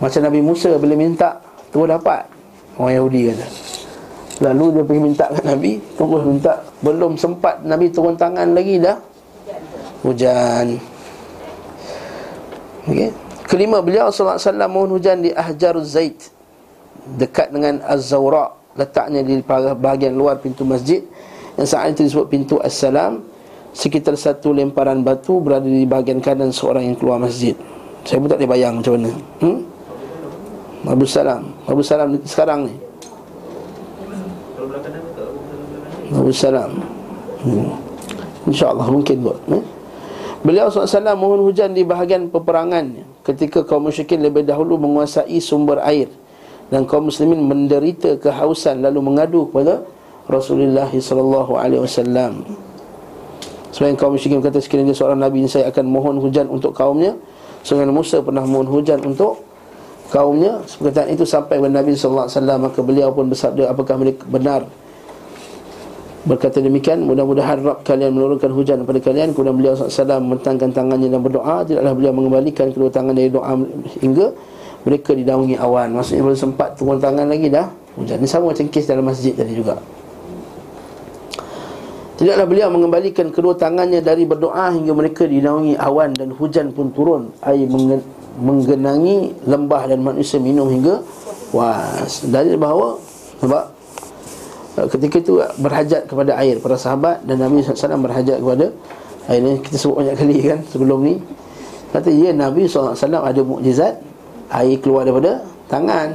[0.02, 1.38] Macam Nabi Musa bila minta
[1.70, 2.26] Terus dapat.
[2.78, 3.48] Orang Yahudi kata.
[4.38, 6.54] Lalu dia pergi minta ke Nabi Terus minta.
[6.82, 8.98] Belum sempat Nabi turun tangan lagi dah.
[10.06, 10.78] Hujan.
[12.88, 13.10] Okey.
[13.48, 16.20] Kelima beliau wasallam mohon hujan di Ahjaruz Zait
[17.16, 18.52] dekat dengan Az-Zawra.
[18.78, 21.02] Letaknya di bahagian luar pintu masjid
[21.58, 23.26] yang saat itu disebut pintu As-Salam
[23.74, 27.58] sekitar satu lemparan batu berada di bahagian kanan seorang yang keluar masjid.
[28.06, 29.12] Saya pun tak boleh bayang macam mana.
[29.41, 29.58] Hmm?
[30.88, 31.43] Abu Salam.
[31.65, 32.76] Abu Salam sekarang ni.
[36.13, 36.72] Abu Salam.
[37.41, 37.70] Hmm.
[38.48, 39.38] InsyaAllah mungkin kot.
[39.52, 39.63] Eh?
[40.46, 46.08] Beliau SAW mohon hujan di bahagian peperangan Ketika kaum musyrikin lebih dahulu menguasai sumber air
[46.72, 49.84] Dan kaum muslimin menderita kehausan Lalu mengadu kepada
[50.28, 52.32] Rasulullah SAW
[53.72, 57.16] Sebagai kaum musyrikin kata sekiranya seorang Nabi ini Saya akan mohon hujan untuk kaumnya.
[57.63, 59.44] Sebagai Musa pernah mohon hujan untuk
[60.12, 60.63] kaumnya.
[60.68, 62.28] Seperti itu sampai kepada Nabi SAW
[62.60, 64.68] Maka beliau pun bersabda apakah mereka benar?
[66.28, 69.32] Berkata demikian Mudah-mudahan Rabb kalian menurunkan hujan kepada kalian.
[69.32, 71.63] Kemudian beliau SAW mentangkan tangannya dan berdoa.
[71.63, 73.56] Tidaklah beliau mengembalikan kedua tangan dari doa
[74.04, 74.28] Hingga
[74.84, 75.96] mereka didaungi awan.
[75.96, 78.20] Maksudnya belum sempat turun tangan lagi dah Hujan.
[78.20, 79.97] Ini sama macam kes dalam masjid tadi juga
[82.18, 87.30] Tidaklah beliau mengembalikan kedua tangannya dari berdoa Hingga mereka didaungi awan dan hujan pun turun.
[87.46, 87.70] Air
[88.38, 91.02] menggenangi lembah dan manusia minum hingga
[91.54, 92.98] Was Dari bahawa
[93.42, 93.78] Sebab
[94.78, 98.70] Uh, ketika itu berhajat kepada air para sahabat dan Nabi SAW berhajat kepada
[99.26, 101.18] air ini kita sebut banyak kali kan sebelum ni.
[101.90, 103.98] Kata ya Nabi SAW ada mukjizat
[104.54, 106.14] air keluar daripada tangan.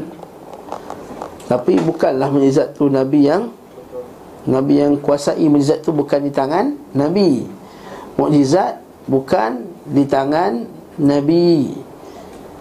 [1.51, 3.51] Tapi bukanlah mukjizat tu Nabi yang
[4.43, 7.47] Nabi yang kuasai mukjizat tu bukan di tangan Nabi.
[8.19, 10.67] Mukjizat bukan di tangan
[10.99, 11.71] Nabi.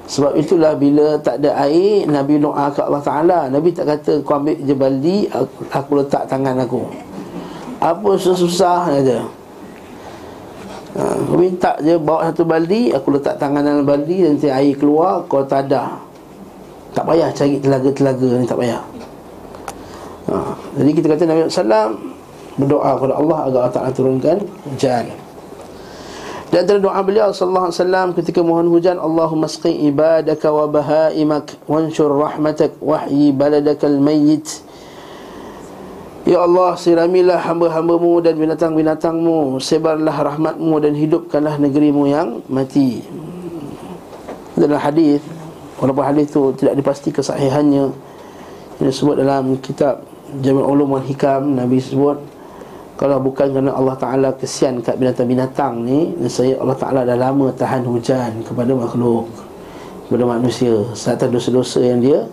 [0.06, 3.40] Sebab itulah bila tak ada air Nabi doa ke Allah Ta'ala.
[3.50, 5.18] Nabi tak kata kau ambil je baldi
[5.72, 6.86] Aku letak tangan aku.
[7.82, 9.20] Apa susah-susah kata.
[10.92, 15.40] Ha, minta je bawa satu baldi Aku letak tangan dalam baldi Nanti air keluar kau
[15.48, 15.96] tak ada
[16.92, 18.91] Tak payah cari telaga-telaga ni tak payah
[20.32, 21.92] ha, Jadi kita kata Nabi SAW
[22.60, 25.08] Berdoa kepada Allah agar Allah Ta'ala turunkan hujan.
[26.52, 32.76] Di antara doa beliau wasallam ketika mohon hujan, Allahumma sqi ibadaka wa bahaimak wanshur rahmatak
[32.84, 34.44] wahyi baladakal mayyit.
[36.28, 39.64] Ya Allah siramilah hamba-hambamu dan binatang-binatangmu.
[39.64, 43.00] Sebarlah rahmatmu dan hidupkanlah negerimu yang mati.
[44.60, 45.24] Dalam hadis
[45.80, 47.90] Walaupun hadis itu tidak dipasti kesahihannya
[48.78, 52.16] Ini disebut dalam kitab Jami' Ulum wal Hikam Nabi sebut
[52.96, 57.84] Kalau bukan kerana Allah Ta'ala kesian kat binatang-binatang ni Saya Allah Ta'ala dah lama tahan
[57.84, 59.28] hujan kepada makhluk
[60.08, 62.24] Kepada manusia Serta dosa-dosa yang dia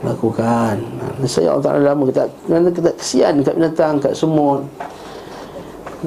[0.00, 0.80] lakukan.
[1.28, 4.64] Saya Allah Taala lama kita kerana kita kesian kat binatang, kat semut,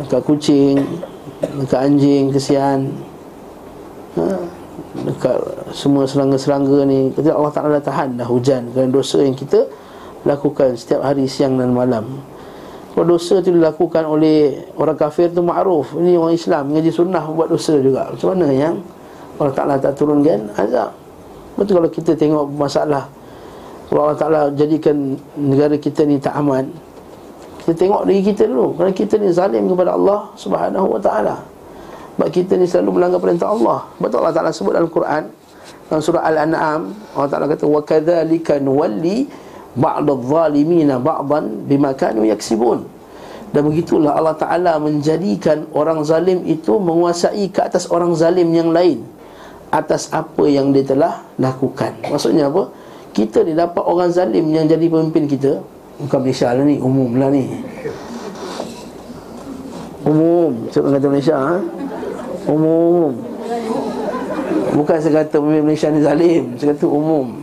[0.09, 0.81] kat kucing,
[1.69, 2.89] kat anjing kesian.
[4.17, 4.25] Ha?
[4.93, 5.37] Dekat
[5.73, 9.65] semua serangga-serangga ni Kita Allah Ta'ala dah tahan dah hujan Kerana dosa yang kita
[10.26, 12.20] lakukan Setiap hari siang dan malam
[12.92, 17.48] Kalau dosa tu dilakukan oleh Orang kafir tu ma'ruf Ini orang Islam Mengaji sunnah buat
[17.48, 18.74] dosa juga Macam mana yang
[19.38, 20.90] Allah Ta'ala tak turunkan azab
[21.54, 23.06] Betul kalau kita tengok masalah
[23.88, 26.68] kalau Allah Ta'ala jadikan negara kita ni tak aman
[27.64, 31.36] Kita tengok diri kita dulu Kerana kita ni zalim kepada Allah Subhanahu Wa Ta'ala
[32.16, 35.32] Sebab kita ni selalu melanggar perintah Allah Betul Allah Ta'ala sebut dalam Quran
[35.88, 39.18] Dalam surah Al-An'am Allah Ta'ala kata وَكَذَلِكَ نُوَلِّي
[39.77, 42.85] ba'dadh-dhalimina ba'dan bima kanu yaksibun.
[43.53, 49.05] Dan begitulah Allah Taala menjadikan orang zalim itu menguasai ke atas orang zalim yang lain
[49.73, 51.97] atas apa yang dia telah lakukan.
[52.05, 52.69] Maksudnya apa?
[53.13, 55.61] Kita ni dapat orang zalim yang jadi pemimpin kita,
[56.01, 57.45] bukan Malaysia lah ni, umum lah ni.
[60.01, 61.35] Umum, siapa kata Malaysia?
[61.37, 61.55] Ha?
[62.49, 63.13] Umum.
[64.73, 67.37] Bukan sekata pemimpin Malaysia ni zalim, sekata umum.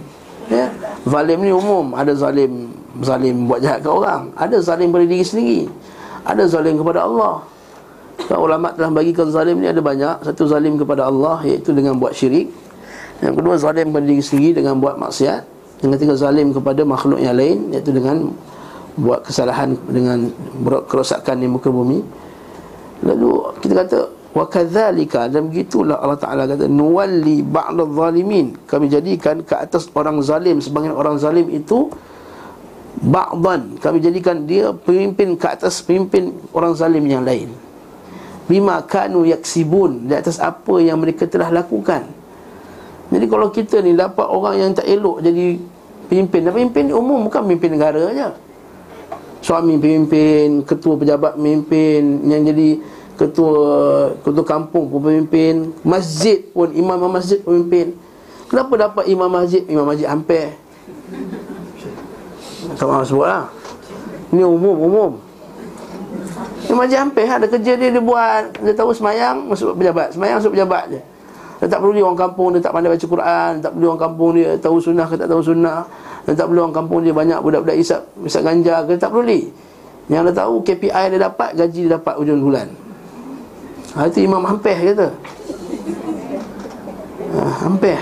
[0.50, 0.66] Ya
[1.06, 1.96] zalim ni umum.
[1.96, 4.32] Ada zalim zalim buat jahat ke orang?
[4.36, 5.60] Ada zalim pada diri sendiri.
[6.26, 7.44] Ada zalim kepada Allah.
[8.28, 10.26] Dan ulama telah bagikan zalim ni ada banyak.
[10.26, 12.52] Satu zalim kepada Allah iaitu dengan buat syirik.
[13.20, 15.42] Yang kedua zalim pada diri sendiri dengan buat maksiat.
[15.80, 18.28] Yang ketiga zalim kepada makhluk yang lain Iaitu dengan
[19.00, 20.28] Buat kesalahan dengan
[20.84, 22.04] Kerosakan di muka bumi.
[23.00, 28.54] Lalu kita kata Wa kadzalika dan begitulah Allah Taala kata nuwalli ba'dadh zalimin.
[28.62, 31.90] Kami jadikan ke atas orang zalim sebagian orang zalim itu
[33.02, 33.74] ba'dan.
[33.82, 37.50] Kami jadikan dia pemimpin ke atas pemimpin orang zalim yang lain.
[38.46, 42.20] Bima kanu yaksibun di atas apa yang mereka telah lakukan.
[43.10, 45.58] Jadi kalau kita ni dapat orang yang tak elok jadi
[46.06, 48.28] pemimpin Dan pemimpin umum bukan pemimpin negara saja
[49.40, 52.68] Suami pemimpin, ketua pejabat pemimpin Yang jadi
[53.20, 53.60] ketua
[54.24, 57.92] ketua kampung pun pemimpin Masjid pun, imam masjid pemimpin.
[58.48, 59.60] Kenapa dapat imam masjid?
[59.68, 60.56] Imam masjid hampir?
[62.80, 63.46] Tak mahu sebut lah.
[64.32, 65.10] Ini umum, umum.
[66.64, 68.56] Imam masjid hampir ada kerja dia dia buat.
[68.64, 70.16] Dia tahu semayang, masuk pejabat.
[70.16, 71.00] Semayang masuk pejabat je.
[71.60, 73.50] Dia tak perlu dia orang kampung dia tak pandai baca Quran.
[73.60, 75.84] Tak perlu orang kampung dia tahu sunnah ke tak tahu sunnah.
[76.24, 79.48] Dan tak perlu orang kampung dia banyak budak-budak isap Isap ganja ke tak perlu ni
[80.12, 82.68] Yang dia tahu KPI dia dapat Gaji dia dapat hujung bulan
[83.94, 85.08] ha, Itu Imam Hampeh kata.
[87.30, 87.98] Ha, Hampeh.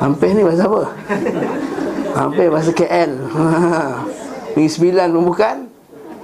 [0.00, 0.82] Hampeh ni bahasa apa?
[2.16, 3.12] Hampeh bahasa KL
[4.56, 5.56] Negeri Sembilan pun bukan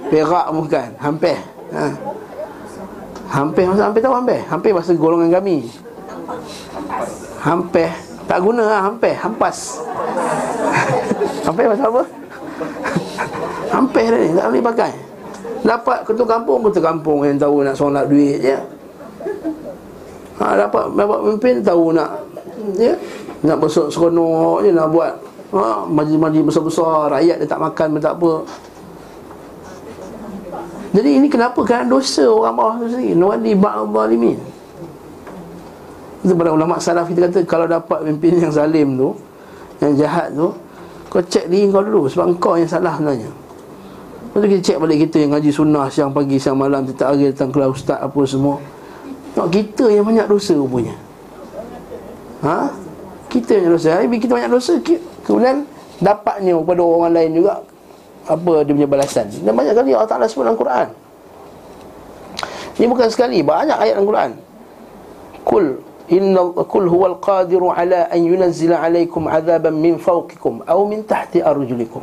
[0.09, 0.89] Perak pun bukan.
[0.97, 1.37] Hampeh.
[1.77, 1.85] Ha.
[3.27, 5.69] Hampir masa hampir tahu hampir Hampir masa golongan kami.
[7.43, 7.91] Hampir
[8.25, 9.77] Tak guna lah hampir Hampas.
[11.47, 12.03] Hampir pasal apa?
[13.77, 15.06] Hampir ni Tak boleh pakai
[15.67, 18.55] Dapat ketua kampung Ketua kampung yang tahu nak solat duit je
[20.39, 22.23] ha, Dapat Dapat pemimpin tahu nak
[22.75, 22.99] Ya.
[23.47, 25.13] Nak besok seronok je nak buat
[25.55, 28.31] ha, Majlis-majlis besar-besar Rakyat dia tak makan pun tak apa.
[30.95, 33.13] Jadi ini kenapa Kerana dosa orang bawah tu sendiri?
[33.13, 34.39] Nuwali ba'al zalimin
[36.25, 39.15] itu pada ulama salaf kita kata Kalau dapat pimpin yang zalim tu
[39.79, 40.51] Yang jahat tu
[41.07, 43.46] Kau cek diri kau dulu Sebab kau yang salah sebenarnya
[44.27, 47.31] Lepas tu kita cek balik kita yang ngaji sunnah Siang pagi, siang malam Tiap hari
[47.31, 48.59] datang kelas ustaz apa semua.
[49.33, 50.95] Tengok kita yang banyak dosa rupanya.
[52.43, 52.69] Ha?
[53.31, 53.87] Kita yang dosa.
[53.97, 54.73] Hari kita banyak dosa.
[55.25, 55.65] Kemudian
[55.97, 57.57] Dapatnya kepada orang lain juga
[58.29, 59.25] Apa dia punya balasan.
[59.41, 60.87] Dan banyak kali Allah Ta'ala sebut dalam Quran.
[62.77, 64.31] Ini bukan sekali Banyak ayat dalam Quran.
[65.47, 65.65] Kul
[66.07, 71.99] Inna kul huwal qadiru ala an yunazzila alaikum azaban min fawqikum aw min tahti arjulikum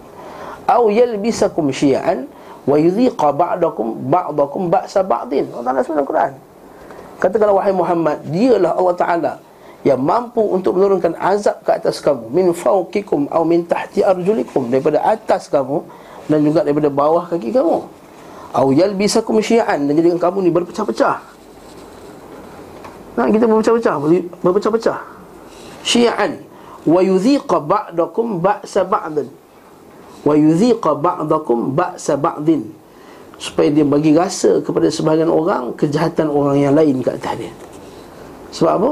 [0.64, 2.28] aw yalbisakum syi'an
[2.64, 5.48] wa yudhiqa ba'dakum ba'dakum ba'sa ba'din.
[5.52, 6.32] Allah Taala sebut Quran.
[7.20, 9.32] Katakanlah wahai Muhammad, dialah Allah Taala
[9.84, 15.04] yang mampu untuk menurunkan azab ke atas kamu min fawqikum aw min tahti arjulikum daripada
[15.04, 15.84] atas kamu
[16.24, 17.84] dan juga daripada bawah kaki kamu.
[18.54, 21.16] Aw yalbisakum syi'an dan jadikan kamu ni berpecah-pecah.
[23.14, 23.94] Nah, kita berpecah-pecah,
[24.40, 24.98] berpecah-pecah.
[25.84, 26.40] Syi'an
[26.88, 29.28] wa yudhiqa ba'dakum ba'sa ba'dan.
[30.24, 32.64] Wa yudhiqa ba'dakum ba'sa ba'din.
[33.36, 37.52] Supaya dia bagi rasa kepada sebahagian orang kejahatan orang yang lain kat atas dia.
[38.54, 38.90] Sebab apa?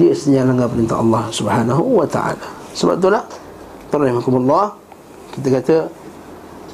[0.00, 2.48] Dia senyala dengan perintah Allah Subhanahu wa taala.
[2.76, 3.24] Sebab itulah
[3.88, 4.76] Rahimahkumullah
[5.32, 5.76] Kita kata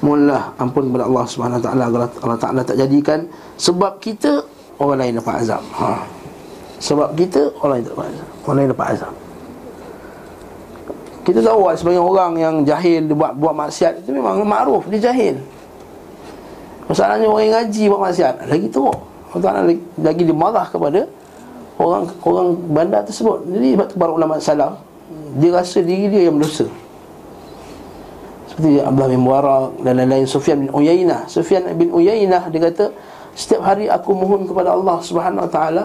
[0.02, 1.84] Mohonlah ampun kepada Allah Subhanahu Wa Taala
[2.26, 4.42] Allah Taala tak jadikan Sebab kita
[4.82, 5.62] Orang lain dapat azab.
[5.78, 6.02] Ha.
[6.82, 8.28] Sebab kita Orang lain dapat azab.
[8.42, 9.14] Orang lain dapat azab
[11.22, 15.10] Kita tahu lah Sebagai orang yang jahil Dia buat, buat maksiat Itu memang makruf Dia
[15.10, 15.38] jahil.
[16.90, 18.98] Masalahnya orang yang ngaji Buat maksiat Lagi teruk.
[19.32, 21.08] Taala lagi, dia marah kepada
[21.80, 23.48] Orang orang bandar tersebut.
[23.48, 24.76] Jadi para ulama salam
[25.40, 26.68] Dia rasa diri dia yang berdosa.
[28.52, 31.24] Seperti Abdullah bin Mubarak dan lain-lain Sufyan bin Uyainah.
[31.24, 32.92] Sufyan bin Uyainah dia kata
[33.32, 35.82] setiap hari aku mohon kepada Allah Subhanahu Wa Taala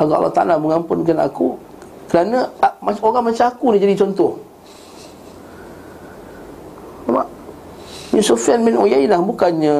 [0.00, 1.60] agar Allah Taala mengampunkan aku
[2.08, 2.48] kerana
[2.80, 4.40] orang macam aku ni jadi contoh
[8.16, 9.76] Ini Sufyan bin Uyainah bukannya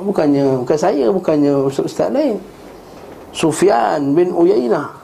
[0.00, 2.40] bukannya bukan saya bukannya ustaz lain.
[3.36, 4.96] Sufyan bin Uyainah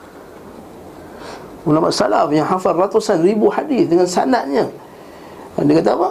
[1.69, 4.65] ulama salaf yang hafal ratusan ribu hadis dengan sanadnya.
[5.61, 6.09] Dia kata apa?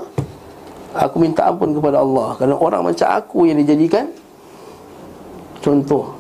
[1.03, 2.39] Aku minta ampun kepada Allah.
[2.39, 4.07] Kerana orang macam aku yang dijadikan
[5.59, 6.15] Contoh.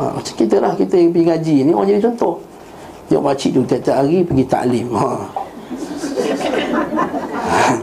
[0.00, 2.40] Ha, Macam kita lah Kita yang pergi ngaji ni Orang jadi contoh.
[3.12, 4.88] Tengok makcik tu Tiap-tiap hari pergi taklim.
[4.96, 5.10] Ha.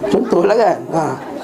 [0.16, 0.78] Contoh lah kan?
[0.90, 1.37] Ha.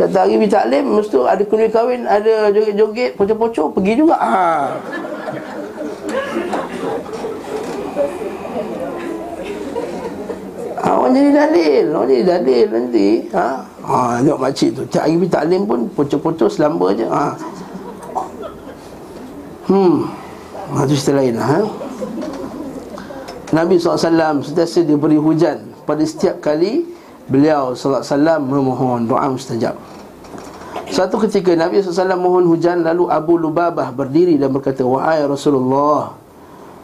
[0.00, 4.72] Tiap-tiap hari pergi taklim Mesti ada kunih kahwin Ada joget-joget Pocok-pocok Pergi juga ha.
[10.80, 13.60] ha, Orang jadi dalil Orang jadi dalil nanti ha?
[13.84, 17.36] Ha, tengok makcik tu Cak hari taklim pun Pucuk-pucuk selamba je ha.
[19.68, 20.08] Hmm
[20.72, 21.60] ha, Itu cerita lain ha?
[23.52, 26.88] Nabi SAW Sentiasa diberi hujan Pada setiap kali
[27.28, 29.89] Beliau SAW memohon doa mustajab
[30.90, 36.18] Satu ketika Nabi SAW mohon hujan Lalu Abu Lubabah berdiri dan berkata Wahai Rasulullah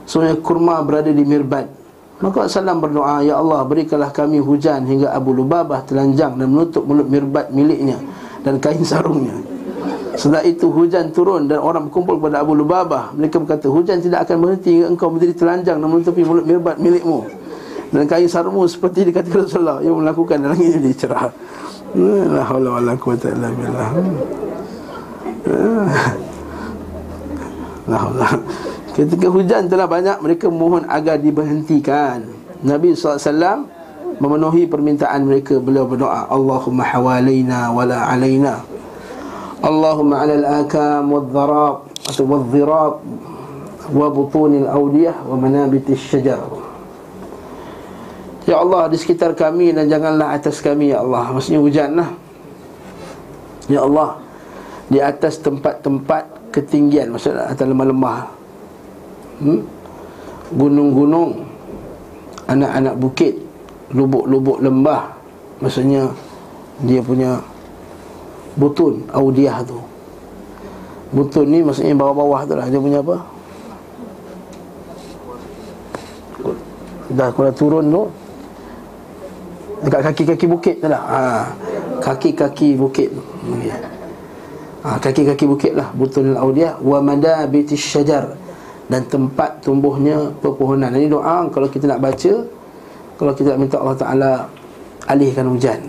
[0.06, 1.66] Sebenarnya kurma berada di mirbat.
[2.22, 7.10] Maka Salam berdoa Ya Allah berikanlah kami hujan Hingga Abu Lubabah telanjang Dan menutup mulut
[7.10, 7.98] mirbat miliknya
[8.46, 9.34] Dan kain sarungnya.
[10.14, 13.10] Setelah itu hujan turun Dan orang berkumpul kepada Abu Lubabah.
[13.18, 17.26] Mereka berkata Hujan tidak akan berhenti Hingga engkau berdiri telanjang Dan menutupi mulut mirbat milikmu.
[17.90, 21.34] Dan kain sarungmu Seperti dikatakan Rasulullah Yang melakukan dan langit jadi cerah
[21.96, 23.90] La hawla wa la quwata illa billah.
[27.88, 28.28] La hawla.
[28.92, 32.28] Ketika hujan telah banyak Mereka mohon agar diberhentikan.
[32.60, 33.64] Nabi SAW
[34.16, 35.56] Memenuhi permintaan mereka.
[35.56, 38.60] Beliau berdoa Allahumma hawalayna wala alayna
[39.64, 42.92] Allahumma ala al-akam wal-dharab Atau wal-dhirab
[43.92, 46.65] Wa butunil awdiyah Wa manabitis syajar
[48.46, 51.34] Ya Allah di sekitar kami Dan janganlah atas kami Ya Allah.
[51.34, 52.10] Maksudnya hujan lah.
[53.66, 54.22] Ya Allah
[54.86, 58.20] Di atas tempat-tempat ketinggian Maksudnya atas lemah-lemah.
[59.42, 59.60] Hmm?
[60.54, 61.42] Gunung-gunung
[62.46, 63.34] Anak-anak bukit
[63.90, 65.10] Lubuk-lubuk lembah.
[65.58, 66.06] Maksudnya
[66.86, 67.42] Dia punya
[68.56, 69.76] Butun Audiah tu.
[71.12, 72.66] Butun ni maksudnya bawah-bawah tu lah.
[72.72, 73.16] Dia punya apa?
[77.12, 78.02] Dah kalau turun tu
[79.86, 81.20] Dekat kaki-kaki bukit tu lah ha.
[82.02, 83.14] Kaki-kaki bukit
[84.82, 88.34] ha, Kaki-kaki bukit lah Butun al-audiah Wa madabitis syajar
[88.86, 90.94] dan tempat tumbuhnya pepohonan.
[90.94, 92.32] Ini doa kalau kita nak baca
[93.16, 94.32] kalau kita nak minta Allah Taala
[95.10, 95.80] alihkan hujan.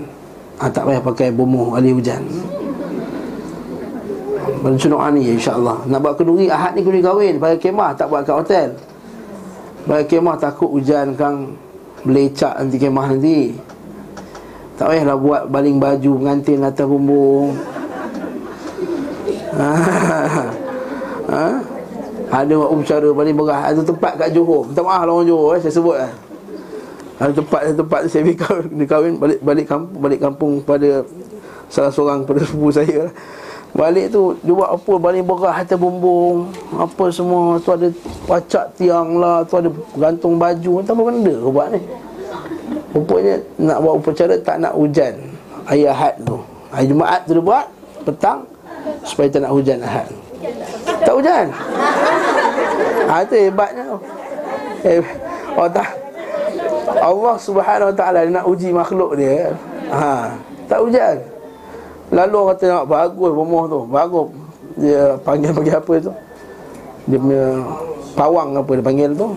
[0.57, 2.25] Ha, tak payah pakai bomoh alih hujan.
[4.65, 5.86] Baca doa ni insya-Allah.
[5.86, 8.69] Nak buat kenduri Ahad ni kenduri kahwin, pakai kemah tak buat kat hotel.
[9.86, 11.53] Pakai kemah takut hujan kang
[12.01, 13.53] melecak nanti kemah nanti.
[14.77, 17.57] Tak payahlah buat baling baju pengantin atas bumbung.
[21.33, 21.45] ha?
[22.29, 23.61] Ada buat upacara paling berah.
[23.73, 24.69] Ada tempat kat Johor.
[24.69, 26.11] Minta maaf lah orang Johor eh, Saya sebut lah
[27.17, 31.01] Ada tempat ada tempat saya pergi kahwin, kahwin balik, balik kampung Balik kampung pada
[31.73, 33.09] Salah seorang pada sepupu saya.
[33.73, 34.93] Balik tu Dia buat apa?
[35.01, 37.57] Baling berah atas bumbung Apa semua.
[37.57, 37.88] Tu ada
[38.30, 40.86] pacak tiang lah Tu ada gantung baju.
[40.86, 41.82] Tak apa benda buat ni
[42.95, 45.13] Rupanya Nak buat upacara Tak nak hujan.
[45.67, 46.39] Hari Ahad tu.
[46.71, 47.65] Hari Jumaat tu dia buat
[48.07, 48.47] Petang
[49.03, 50.07] Supaya tak nak hujan Ahad.
[51.03, 51.45] Tak hujan?
[53.07, 53.83] Ha, Itu hebatnya
[54.85, 55.01] eh,
[55.57, 55.89] oh, tak.
[57.01, 59.51] Allah subhanahu wa ta'ala Nak uji makhluk dia.
[59.89, 60.31] Ha,
[60.69, 61.17] Tak hujan.
[62.07, 64.27] Lalu orang kata nak bagus rumah tu Bagus.
[64.77, 66.11] Dia panggil-panggil apa tu?
[67.09, 67.45] Dia punya
[68.17, 69.27] Pawang apa dia panggil tu.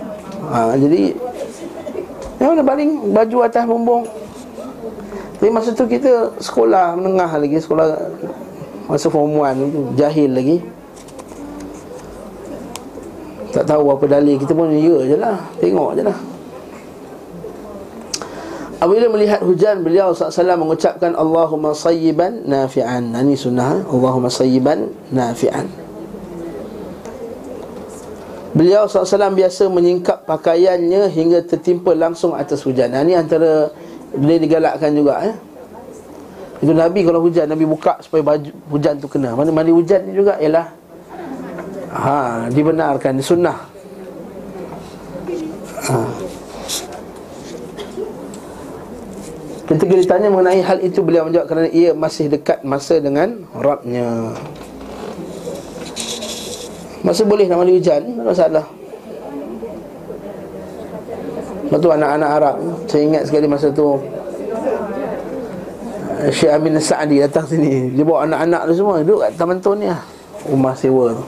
[0.52, 1.12] Ha, Jadi
[2.40, 4.08] Yang mana baling baju atas bumbung.
[5.36, 7.96] Tapi masa tu kita sekolah menengah lagi Sekolah
[8.84, 10.60] masa form 1 Jahil lagi.
[13.48, 16.18] Tak tahu apa dalil Kita pun ya je lah Tengok je lah.
[18.80, 23.12] Apabila melihat hujan beliau SAW mengucapkan Allahumma sayyiban nafi'an.
[23.12, 23.82] Ini sunnah eh?
[23.84, 25.89] Allahumma sayyiban nafi'an
[28.50, 33.70] Beliau SAW biasa menyingkap pakaiannya hingga tertimpa langsung atas hujan Ini antara
[34.10, 35.34] boleh digalakkan juga eh?
[36.58, 40.18] Itu Nabi kalau hujan Nabi buka supaya baju hujan tu kena Mana mandi hujan ni
[40.18, 40.66] juga ialah
[41.94, 43.58] ha, Dibenarkan, sunnah
[45.86, 45.96] ha.
[49.70, 54.34] Ketika ditanya mengenai hal itu Beliau menjawab kerana ia masih dekat masa dengan Rabnya
[57.00, 58.66] Masa boleh nak mandi hujan Tak masalah.
[61.64, 62.56] Lepas tu anak-anak Arab
[62.90, 63.96] Saya ingat sekali masa tu
[66.20, 67.94] eh, Syekh Amin Sa'adi datang sini.
[67.96, 70.02] Dia bawa anak-anak tu semua Duduk kat taman tu ni lah.
[70.50, 71.24] Rumah sewa tu.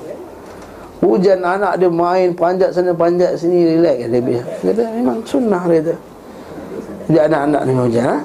[1.02, 5.80] Hujan anak dia main Panjat sana panjat sini Relax dia Dia kata memang sunnah dia
[5.80, 5.94] kata.
[7.10, 8.16] Jadi anak-anak ni hujan ha?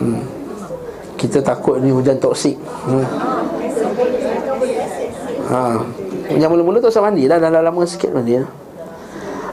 [0.00, 0.22] hmm.
[1.14, 2.56] Kita takut ni hujan toksik.
[2.84, 3.06] Hmm.
[5.50, 5.84] Ha.
[6.32, 8.48] Yang mula-mula tu usah mandi lah Dah lama sikit mandi lah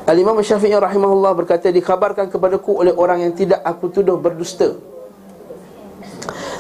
[0.08, 4.76] Al-Imam Syafi'i rahimahullah berkata Dikhabarkan kepadaku oleh orang yang tidak aku tuduh berdusta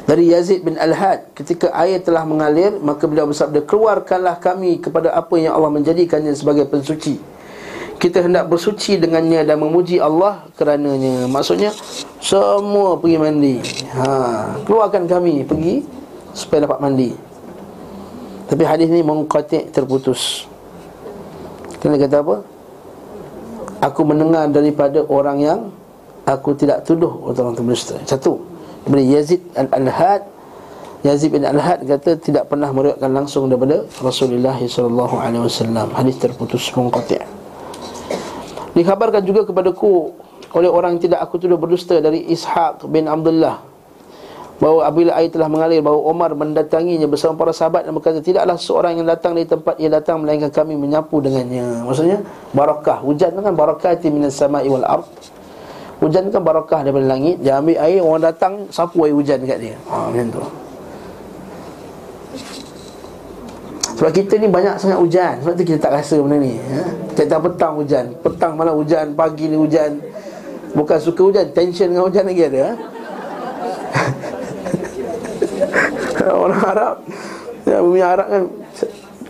[0.05, 5.35] Dari Yazid bin Al-Had Ketika air telah mengalir Maka beliau bersabda Keluarkanlah kami kepada apa
[5.39, 7.31] yang Allah menjadikannya sebagai pensuci
[8.01, 11.29] kita hendak bersuci dengannya dan memuji Allah kerananya.
[11.29, 11.69] Maksudnya
[12.17, 13.61] semua pergi mandi.
[13.93, 15.85] Ha, keluarkan kami pergi
[16.33, 17.13] supaya dapat mandi.
[18.51, 20.43] Tapi hadis ni mengqati' terputus.
[21.79, 22.35] Kena kata apa?
[23.79, 25.59] Aku mendengar daripada orang yang
[26.27, 27.95] aku tidak tuduh orang berdusta.
[28.03, 28.43] Satu.
[28.83, 30.21] Daripada Yazid Al-Had
[31.01, 34.59] Yazid bin Al-Had kata tidak pernah meriwayatkan langsung daripada Rasulullah
[35.47, 35.87] wasallam.
[35.95, 37.23] Hadis terputus mengqati'.
[38.75, 40.11] Dikhabarkan juga kepadaku
[40.51, 43.70] oleh orang yang tidak aku tuduh berdusta dari Ishaq bin Abdullah
[44.61, 49.01] bahawa apabila air telah mengalir bahawa Omar mendatanginya bersama para sahabat dan berkata tidaklah seorang
[49.01, 51.81] yang datang dari tempat ia datang melainkan kami menyapu dengannya.
[51.81, 52.21] Maksudnya
[52.53, 55.09] barakah hujan kan barakah minas sama'i wal ard.
[55.97, 57.41] Hujan kan barakah daripada langit.
[57.41, 59.75] Dia ambil air orang datang sapu air hujan dekat dia.
[59.89, 60.41] Ha macam tu.
[63.97, 65.33] Sebab kita ni banyak sangat hujan.
[65.41, 66.85] Sebab tu kita tak rasa benda ni ya?
[67.17, 68.05] Kita petang hujan.
[68.17, 70.01] Petang malam hujan Pagi ni hujan.
[70.73, 72.71] Bukan suka hujan Tension dengan hujan lagi ada ha?
[76.29, 76.95] Orang Arab.
[77.61, 78.43] Ya, Bumi Arab kan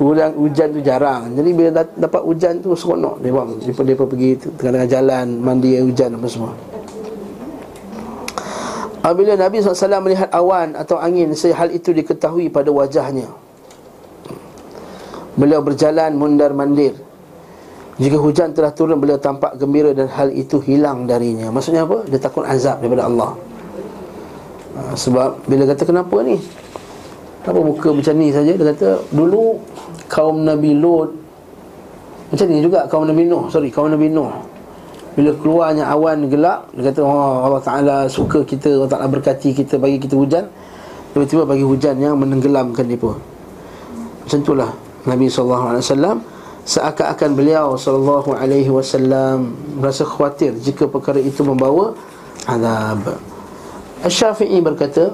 [0.02, 1.22] hujan, hujan tu jarang.
[1.38, 3.50] Jadi bila dapat hujan tu seronok Dia buang.
[3.62, 6.54] Dia, dia pergi tengah-tengah jalan Mandi hujan apa semua.
[9.02, 13.26] Apabila Nabi SAW melihat awan atau angin Sehal itu diketahui pada wajahnya.
[15.34, 16.94] Beliau berjalan mundar mandir.
[17.98, 21.50] Jika hujan telah turun Beliau tampak gembira dan hal itu hilang darinya.
[21.50, 22.06] Maksudnya apa?
[22.06, 23.32] Dia takut azab daripada Allah.
[24.72, 26.38] Ha, Sebab bila kata kenapa ni?
[27.42, 28.54] Kenapa muka macam ni saja?
[28.54, 29.58] Dia kata dulu
[30.06, 31.10] kaum Nabi Lut
[32.30, 34.30] Macam ni juga kaum Nabi Nuh Sorry kaum Nabi Nuh.
[35.18, 39.82] Bila keluarnya awan gelap Dia kata oh, Allah Ta'ala suka kita Allah Ta'ala berkati kita
[39.82, 40.46] Bagi kita hujan.
[41.18, 43.18] Tiba-tiba bagi hujan yang menenggelamkan dia pun.
[44.24, 44.70] Macam itulah
[45.10, 45.82] Nabi SAW
[46.62, 48.22] Seakan-akan beliau SAW
[49.82, 51.98] Merasa khawatir Jika perkara itu membawa
[52.46, 53.18] Azab.
[54.02, 55.14] Al-Syafi'i berkata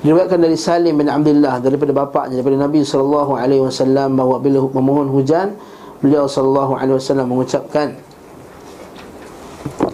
[0.00, 3.36] Diriwayatkan dari Salim bin Abdullah Daripada bapaknya Daripada Nabi SAW
[4.16, 5.60] Bahawa bila memohon hujan
[6.00, 6.80] Beliau SAW
[7.28, 7.92] mengucapkan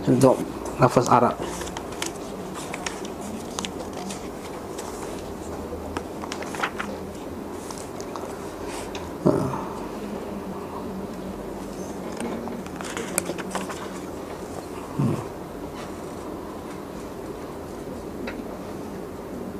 [0.06, 0.38] Untuk
[0.78, 1.34] nafas Arab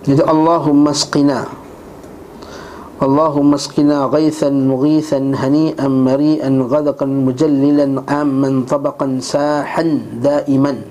[0.07, 1.51] Jadi Allahumma asqina
[3.03, 10.87] Allahumma asqina ghaithan mughithan hani'an mari'an ghadaqan mujallilan amman tabaqan sahan daiman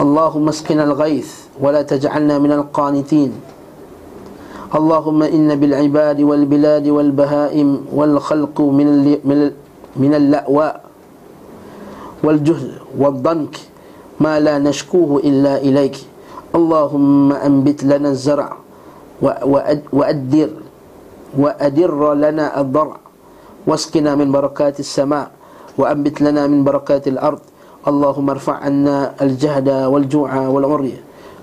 [0.00, 3.36] Allahumma asqina al-ghaith wa la taj'alna min al-qanitin
[4.72, 9.20] Allahumma inna bil ibadi wal biladi wal bahaim wal khalqu min
[10.00, 10.80] min al-la'wa
[12.24, 13.60] wal juhl wal dank
[14.16, 14.40] ma
[16.54, 18.50] اللهم أنبت لنا الزرع
[19.92, 20.50] وأدر
[21.38, 22.96] وأدر لنا الضرع.
[23.66, 25.30] واسقنا من بركات السماء
[25.78, 27.42] وأنبت لنا من بركات الأرض.
[27.88, 30.96] اللهم ارفع عنا الجهد والجوع والعري.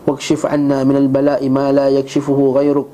[0.07, 2.93] واكشف عنا من البلاء ما لا يكشفه غيرك.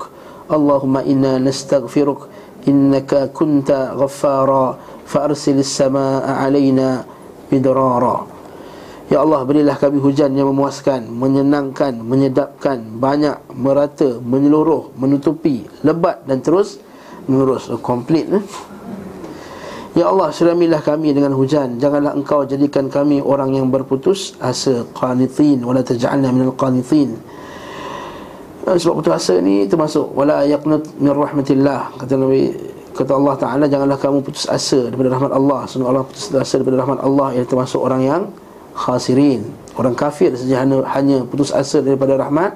[0.52, 2.20] اللهم إنا نستغفرك.
[2.68, 4.66] إنك كنت غفارا.
[5.08, 7.04] فأرسل السماء علينا
[7.52, 8.16] بدرارا
[9.08, 16.44] Ya Allah berilah kami hujan yang memuaskan Menyenangkan, menyedapkan Banyak, merata, menyeluruh Menutupi, lebat dan
[16.44, 16.76] terus
[17.24, 18.44] Menerus, komplit eh?
[19.98, 21.82] Ya Allah siramilah kami dengan hujan.
[21.82, 27.18] Janganlah engkau jadikan kami orang yang berputus asa Qanitin Wala taja'alna minal qanitin.
[28.62, 31.98] Eh, Sebab putus asa ni termasuk Wala yaqnut min rahmatillah.
[31.98, 32.54] Kata Nabi
[32.94, 35.66] Kata Allah Ta'ala Janganlah kamu putus asa daripada rahmat Allah.
[35.66, 37.28] Sebab Allah putus asa daripada rahmat Allah.
[37.34, 38.22] Yang termasuk orang yang
[38.78, 39.42] khasirin.
[39.74, 42.54] Orang kafir saja hanya, hanya putus asa daripada rahmat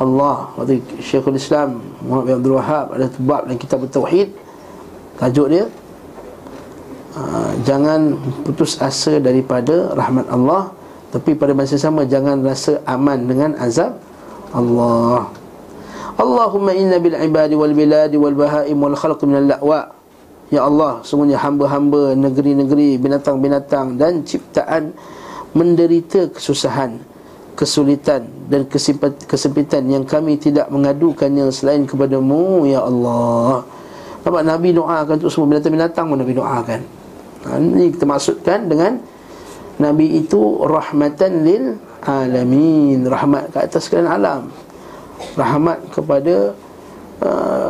[0.00, 0.48] Allah.
[0.56, 4.32] Waktu Syekhul Islam Muhammad bin Abdul Wahab Ada bab dalam kitab Tauhid.
[5.20, 5.64] Tajuk dia
[7.20, 8.16] uh, Jangan
[8.48, 10.72] putus asa daripada rahmat Allah
[11.12, 14.00] Tapi pada masa sama Jangan rasa aman dengan azab
[14.50, 15.30] Allah.
[16.18, 19.94] Allahumma inna bil ibadi wal biladi wal bahaim wal khalq min al-la'wa
[20.50, 24.90] Ya Allah, semuanya hamba-hamba negeri-negeri, binatang-binatang dan ciptaan
[25.50, 27.00] menderita kesusahan,
[27.58, 28.66] kesulitan dan
[29.26, 33.66] kesempitan yang kami tidak mengadukannya selain kepadamu ya Allah.
[34.20, 36.80] Nampak Nabi doakan untuk semua binatang-binatang pun Nabi doakan.
[37.40, 39.00] Ha, ini kita maksudkan dengan
[39.80, 41.64] Nabi itu rahmatan lil
[42.04, 44.52] alamin, rahmat ke atas sekalian alam.
[45.36, 46.52] Rahmat kepada
[47.24, 47.68] uh,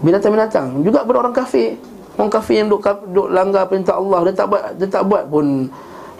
[0.00, 1.76] binatang-binatang, juga kepada orang kafir.
[2.16, 5.68] Orang kafir yang duk, duk langgar perintah Allah, dia tak buat dia tak buat pun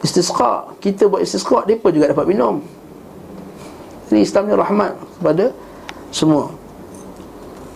[0.03, 0.75] istisqa.
[0.83, 2.61] Kita buat istisqa depa juga dapat minum.
[4.13, 4.93] Ini Islam rahmat
[5.23, 5.45] kepada
[6.13, 6.53] semua.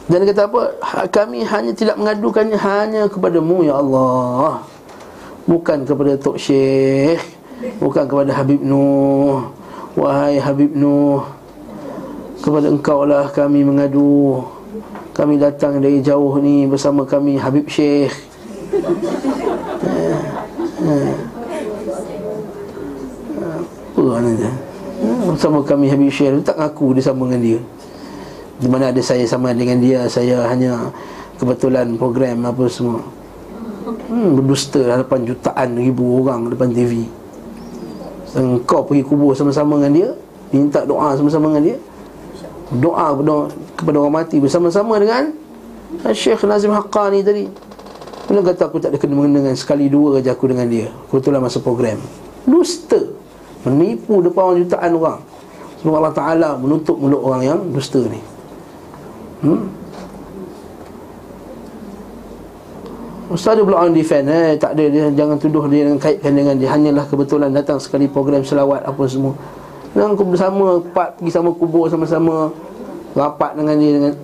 [0.06, 0.62] Dan kata apa?
[0.84, 4.62] Ha, kami hanya tidak mengadukannya hanya kepadamu ya Allah.
[5.46, 7.22] Bukan kepada tok syekh
[7.80, 9.50] bukan kepada Habib Nuh.
[9.96, 11.24] Wahai Habib Nuh
[12.44, 14.44] kepada engkau lah kami mengadu.
[15.16, 18.12] Kami datang dari jauh ni bersama kami Habib Syekh
[19.86, 20.20] eh,
[20.84, 21.35] eh
[24.36, 24.52] dia
[25.02, 27.60] hmm, Sama kami Habib Syekh Tak ngaku dia sama dengan dia.
[28.56, 30.90] Di mana ada saya sama dengan dia Saya hanya
[31.36, 33.04] kebetulan program apa semua.
[34.06, 37.06] Hmm, Berdusta hadapan jutaan ribu orang depan TV
[38.36, 40.08] Engkau pergi kubur sama-sama dengan dia
[40.54, 41.78] Minta doa sama-sama dengan dia
[42.66, 43.14] Doa
[43.78, 45.30] kepada, orang mati bersama-sama dengan
[46.10, 47.46] Syekh Nazim Haqqani tadi.
[48.26, 51.62] Bila kata aku tak ada kena dengan Sekali dua saja aku dengan dia Kebetulan masa
[51.62, 52.02] program.
[52.42, 53.15] Dusta
[53.66, 55.18] Menipu depan orang jutaan orang.
[55.82, 58.22] Sebab Allah Ta'ala menutup mulut orang yang dusta ni.
[59.42, 59.66] Hmm?
[63.26, 66.54] Ustaz dia pula orang defend eh, Tak ada dia Jangan tuduh dia dengan kaitkan dengan
[66.54, 66.70] dia.
[66.70, 69.34] Hanyalah kebetulan datang sekali program selawat Apa semua.
[69.92, 72.54] Dan aku bersama Empat pergi sama kubur sama-sama
[73.18, 74.14] Rapat dengan dia dengan,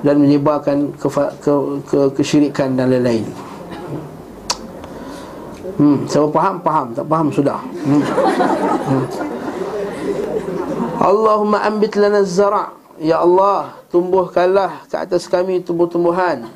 [0.00, 1.08] Dan menyebarkan ke,
[1.42, 1.52] ke,
[1.90, 3.26] ke, kesyirikan dan lain-lain
[5.76, 6.86] Hmm, siapa faham, faham.
[6.96, 7.60] Tak faham, sudah.
[7.60, 8.00] Hmm.
[8.00, 9.04] Hmm.
[10.96, 16.48] Allahumma ambit lana zara' Ya Allah, tumbuhkanlah ke atas kami tumbuh-tumbuhan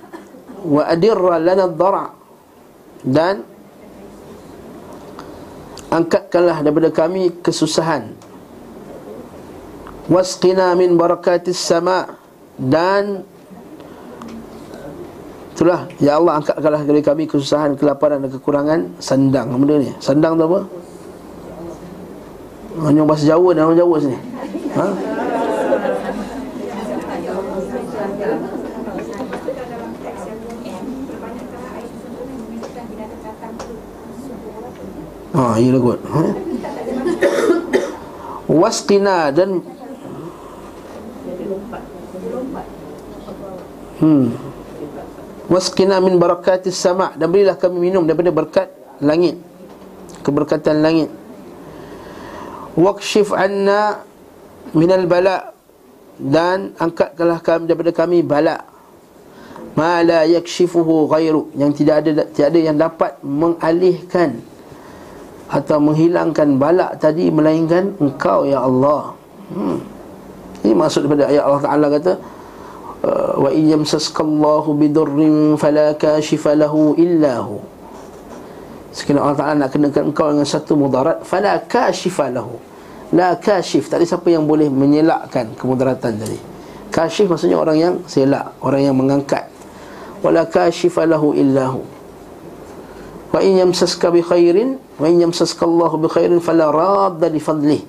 [0.64, 2.16] Wa adirra lana dhara'
[3.04, 3.44] Dan
[5.92, 8.16] Angkatkanlah daripada kami kesusahan
[10.08, 12.16] Wasqina min barakatis sama'
[12.56, 13.28] Dan
[15.60, 20.48] Itulah Ya Allah angkatkanlah dari kami kesusahan, kelaparan dan kekurangan Sandang benda ni Sandang tu
[20.48, 20.64] apa?
[22.88, 24.16] Hanya bahasa Jawa dan orang Jawa sini
[24.72, 24.86] ha?
[35.36, 36.22] Ha, ya lah kot ha?
[38.48, 39.60] Wasqina dan
[44.00, 44.49] Hmm
[45.50, 48.68] Wasqina min barakatis sama' Dan berilah kami minum daripada berkat
[49.02, 49.34] langit.
[50.22, 51.10] Keberkatan langit.
[52.78, 54.06] Waqshif anna
[54.70, 55.50] minal bala'
[56.14, 58.62] Dan angkatkanlah kami daripada kami bala'
[59.74, 64.38] Ma la yakshifuhu ghairu Yang tidak ada tidak ada yang dapat mengalihkan
[65.50, 69.18] Atau menghilangkan balak tadi Melainkan engkau ya Allah.
[69.50, 69.82] Hmm.
[70.62, 72.12] Ini maksud daripada ayat Allah Ta'ala kata
[73.00, 77.56] wa in yamsaskallahu bidurrin fala kashifa lahu illa hu.
[78.92, 82.60] Sekiranya Allah Ta'ala nak kenakan engkau dengan satu mudarat fala kashifa lahu.
[83.10, 86.38] La kashif tak ada siapa yang boleh menyelakkan kemudaratan tadi.
[86.92, 89.48] Kashif maksudnya orang yang selak orang yang mengangkat.
[90.20, 91.82] Wala kashifa lahu illa hu.
[93.30, 97.82] Wa in yamsaska bi khairin wa in yamsaska Allah bi khairin fala radda li fadlihi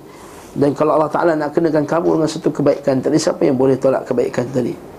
[0.54, 4.06] Dan kalau Allah Ta'ala nak kenakan kamu dengan satu kebaikan tadi Siapa yang boleh tolak
[4.06, 4.91] kebaikan tadi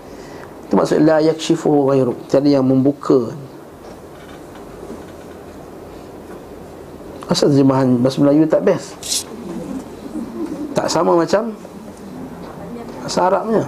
[0.74, 2.18] Itu maksud La yakshifuhu ghairu.
[2.26, 3.30] Tiada yang membuka.
[7.30, 8.98] Asal terjemahan bahasa Melayu tak best?
[10.74, 11.54] Tak sama macam
[13.06, 13.62] Bahasa Arabnya?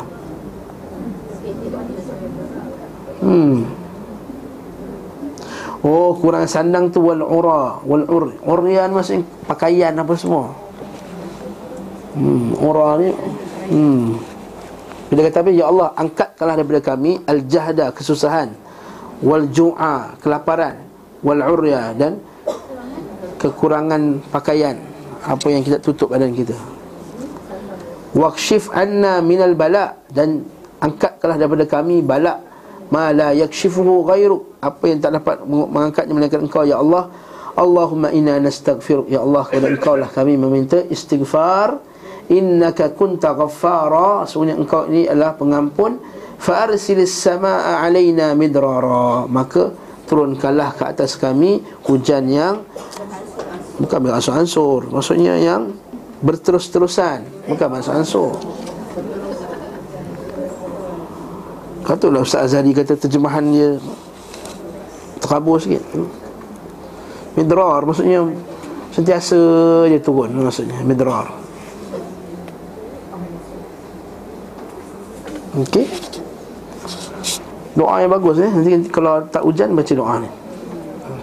[3.23, 3.71] Hmm.
[5.87, 8.35] Oh kurang sandang tu wal ura wal ur.
[8.43, 10.51] Urian maksudnya pakaian apa semua?
[12.19, 13.11] Hmm, orang ni.
[13.71, 14.36] Hmm.
[15.07, 15.51] Bila kata apa?
[15.55, 18.51] Ya Allah angkatkanlah daripada kami Al-jahda kesusahan
[19.23, 20.83] Wal-ju'a kelaparan
[21.23, 22.19] Wal-urya dan
[23.37, 24.81] Kekurangan pakaian.
[25.27, 26.57] Apa yang kita tutup badan kita.
[28.17, 30.41] Waqshif anna minal bala Dan
[30.81, 32.41] angkatkanlah daripada kami bala.
[32.89, 34.57] Ma la yakshifuhu ghairu.
[34.65, 37.13] Apa yang tak dapat mengangkatnya Melainkan engkau Ya Allah.
[37.57, 41.81] Allahumma inna nastaghfir Ya Allah kepada engkau lah kami meminta istighfar
[42.31, 44.27] innaka kunta ghaffara.
[44.27, 45.99] Sebenarnya engkau ini adalah pengampun.
[46.37, 49.25] Fa arsilis samaa alaina midrara.
[49.31, 49.73] Maka
[50.07, 52.63] turunkanlah ke atas kami hujan yang
[53.77, 55.75] bukan beransur-ansur maksudnya yang
[56.23, 57.51] berterus-terusan.
[57.51, 58.33] Bukan beransur-ansur
[61.87, 63.79] Katalah Ustaz Azhari kata terjemahan dia
[65.23, 65.87] Terkabur sikit.
[67.39, 68.27] Midrar maksudnya
[68.91, 69.39] Sentiasa
[69.87, 71.46] dia turun maksudnya Midrar
[75.57, 75.89] Okey.
[77.77, 78.49] Doa yang bagus eh.
[78.49, 80.29] Nanti kalau tak hujan baca doa ni.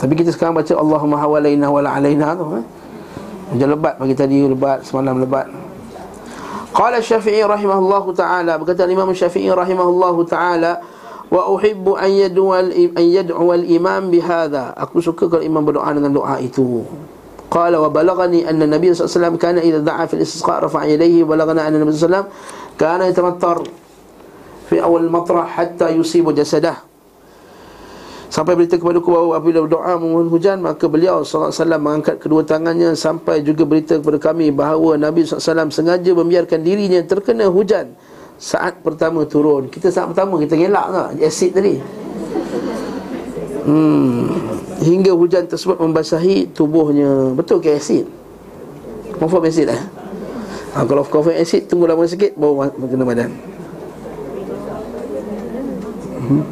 [0.02, 2.66] Tapi kita sekarang baca Allahumma hawalaina wala alaina tu eh.
[3.54, 5.46] Hujan lebat pagi tadi lebat, semalam lebat.
[6.74, 10.82] Qala Syafi'i rahimahullahu taala berkata Imam Syafi'i rahimahullahu taala
[11.30, 14.74] wa uhibbu an yad'u an yad'u al-imam bihadha.
[14.74, 16.82] Aku suka kalau imam berdoa dengan doa itu.
[17.54, 21.26] Qala wa balagani anna Nabi sallallahu alaihi wasallam kana idza da'a fil istisqa rafa'a wa
[21.30, 23.58] balagana anna Nabi sallallahu alaihi wasallam kana yatamattar
[24.68, 26.94] fi awal matrah hatta yusibu jasadah
[28.34, 32.98] Sampai berita kepada ku bahawa apabila berdoa memohon hujan Maka beliau SAW mengangkat kedua tangannya
[32.98, 37.94] Sampai juga berita kepada kami bahawa Nabi SAW sengaja membiarkan dirinya terkena hujan
[38.42, 41.10] Saat pertama turun Kita saat pertama kita gelak tak?
[41.22, 41.78] Asid tadi
[43.70, 44.18] hmm.
[44.82, 48.10] Hingga hujan tersebut membasahi tubuhnya Betul ke asid?
[49.22, 49.82] Confirm asid eh?
[50.74, 53.53] Ha, kalau confirm asid tunggu lama sikit Baru kena badan
[56.24, 56.44] hmm.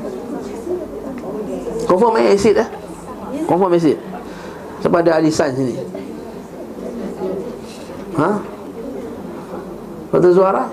[1.88, 2.70] Confirm main acid lah
[3.48, 3.98] Confirm acid
[4.84, 5.76] Sebab ada ahli sains sini
[8.12, 8.32] Ha?
[10.12, 10.68] Betul suara?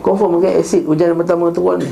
[0.00, 1.90] Confirm main acid Hujan yang pertama turun ni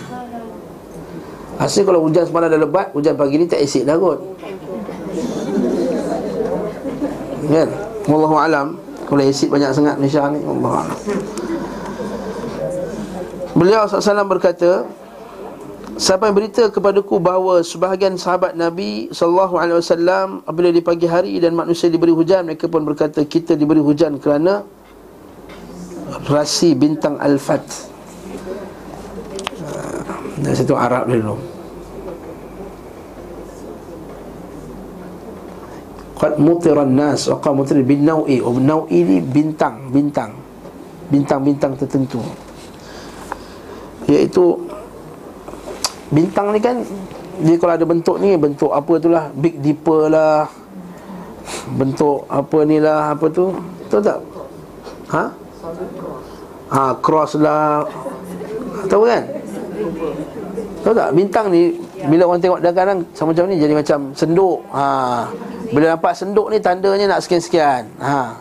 [1.61, 4.17] Asyik kalau hujan semalam dah lebat Hujan pagi ni tak acid dah kot
[7.51, 7.69] Kan?
[8.09, 10.99] Wallahu alam Kalau acid banyak sangat Malaysia ni Wallahu alam
[13.57, 14.89] Beliau SAW berkata
[16.01, 21.53] Sampai berita kepadaku bahawa sebahagian sahabat Nabi sallallahu alaihi wasallam apabila di pagi hari dan
[21.53, 24.65] manusia diberi hujan mereka pun berkata kita diberi hujan kerana
[26.25, 27.61] rasi bintang al-fat.
[30.41, 31.37] Dari situ Arab dulu.
[36.17, 38.41] Qad mutiran nas wa qad mutir bin naui.
[38.41, 40.33] Oh, naui ni bintang, bintang.
[41.13, 42.25] Bintang-bintang tertentu.
[44.09, 44.70] Iaitu
[46.11, 46.83] Bintang ni kan
[47.39, 50.51] Dia kalau ada bentuk ni Bentuk apa tu lah Big Dipper lah
[51.79, 53.55] Bentuk apa ni lah Apa tu
[53.87, 54.19] Tahu tak?
[55.15, 55.25] Ha?
[56.71, 57.87] Ha, cross lah
[58.91, 59.23] Tahu kan?
[60.83, 61.09] Tahu tak?
[61.15, 61.79] Bintang ni
[62.11, 65.31] Bila orang tengok kadang-kadang Sama macam ni Jadi macam senduk ha.
[65.71, 68.35] Bila nampak senduk ni Tandanya nak sekian-sekian ha.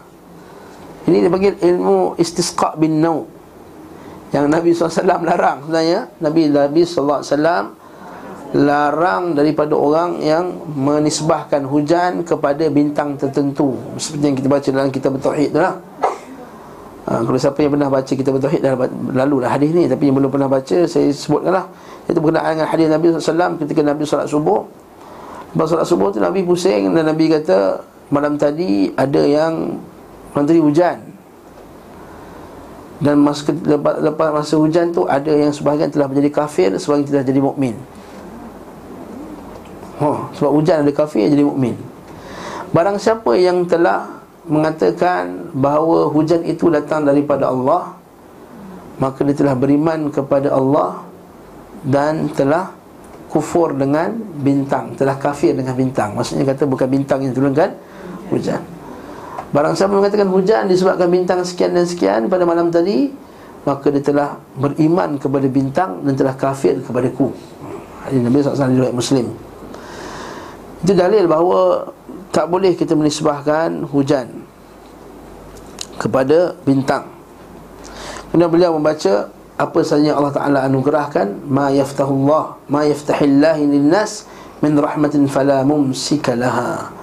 [1.05, 3.38] Ini dia panggil ilmu istisqa bin nau'
[4.29, 5.99] yang Nabi SAW larang sebenarnya.
[6.21, 7.21] Nabi Nabi SAW
[8.53, 13.77] larang daripada orang yang menisbahkan hujan kepada bintang tertentu.
[13.97, 15.77] Seperti yang kita baca dalam kitab Tauhid tu lah.
[17.09, 18.73] Ha, kalau siapa yang pernah baca kitab Tauhid dah
[19.13, 19.85] lalu lah hadis ni.
[19.85, 21.65] Tapi yang belum pernah baca saya sebutkan lah.
[22.09, 24.61] Itu berkenaan dengan hadis Nabi SAW ketika Nabi salat subuh.
[25.53, 27.81] Lepas salat subuh tu Nabi pusing dan Nabi kata
[28.13, 29.77] malam tadi ada yang
[30.33, 31.08] menteri hujan
[32.99, 37.25] dan masa lepas, lepas masa hujan tu ada yang sebahagian telah menjadi kafir sebahagian telah
[37.25, 37.75] jadi mukmin.
[39.99, 41.75] Ha, sebab hujan ada kafir jadi mukmin.
[42.75, 44.19] Barang siapa yang telah
[44.49, 47.95] mengatakan bahawa hujan itu datang daripada Allah
[48.99, 51.07] maka dia telah beriman kepada Allah
[51.87, 52.75] dan telah
[53.31, 57.77] kufur dengan bintang telah kafir dengan bintang maksudnya kata bukan bintang yang turunkan
[58.33, 58.59] hujan
[59.49, 63.09] Barang siapa mengatakan hujan disebabkan bintang sekian dan sekian pada malam tadi
[63.65, 67.33] Maka dia telah beriman kepada bintang dan telah kafir kepada ku
[68.07, 69.27] Hadis Nabi SAW riwayat Muslim.
[70.79, 71.91] Itu dalil bahawa
[72.31, 74.47] tak boleh kita menisbahkan hujan
[75.99, 77.11] kepada bintang.
[78.31, 79.27] Kemudian beliau membaca
[79.59, 84.23] apa sahaja Allah Ta'ala anugerahkan Ma yaftahullah Ma yaftahillahi linnas
[84.63, 86.98] Min rahmatin fala mumsika laha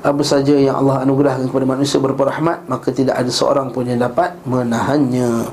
[0.00, 4.00] apa saja yang Allah anugerahkan kepada manusia berupa rahmat maka tidak ada seorang pun yang
[4.00, 5.44] dapat menahannya.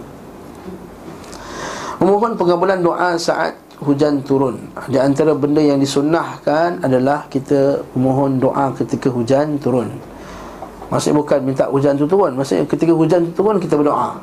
[1.99, 4.71] Memohon pengabulan doa saat hujan turun.
[4.87, 9.91] Di antara benda yang disunnahkan adalah kita memohon doa ketika hujan turun.
[10.87, 12.31] Maksudnya bukan minta hujan tu turun.
[12.37, 14.15] Maksudnya ketika hujan tu turun kita berdoa.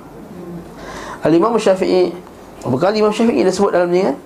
[1.20, 2.12] Al-Imam Syafi'i
[2.64, 4.16] berkali Imam Syafi'i dah sebut dalam ni kan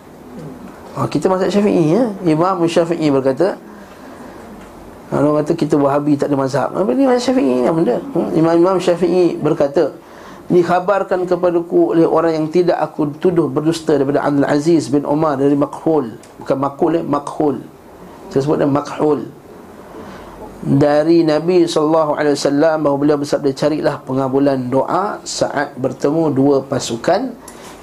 [0.99, 2.03] ha, kita masuk Syafi'i ya?
[2.27, 3.59] Imam Syafi'i berkata
[5.09, 6.69] Orang kata kita wahabi tak ada mazhab.
[6.77, 7.65] Apa ni mazhab syafi'i?
[7.65, 7.97] Yang benda?
[8.37, 9.97] Imam-imam syafi'i berkata
[10.49, 15.53] Dikhabarkan kepadaku oleh orang yang tidak aku tuduh berdusta Daripada Abdul Aziz bin Umar dari
[15.53, 16.17] Makhul.
[16.41, 17.57] Bukan Makhul eh, Makhul.
[18.33, 19.29] Saya sebutnya Makhul.
[20.65, 22.17] Dari Nabi SAW
[22.81, 27.37] bahawa beliau bersabda carilah pengabulan doa saat bertemu dua pasukan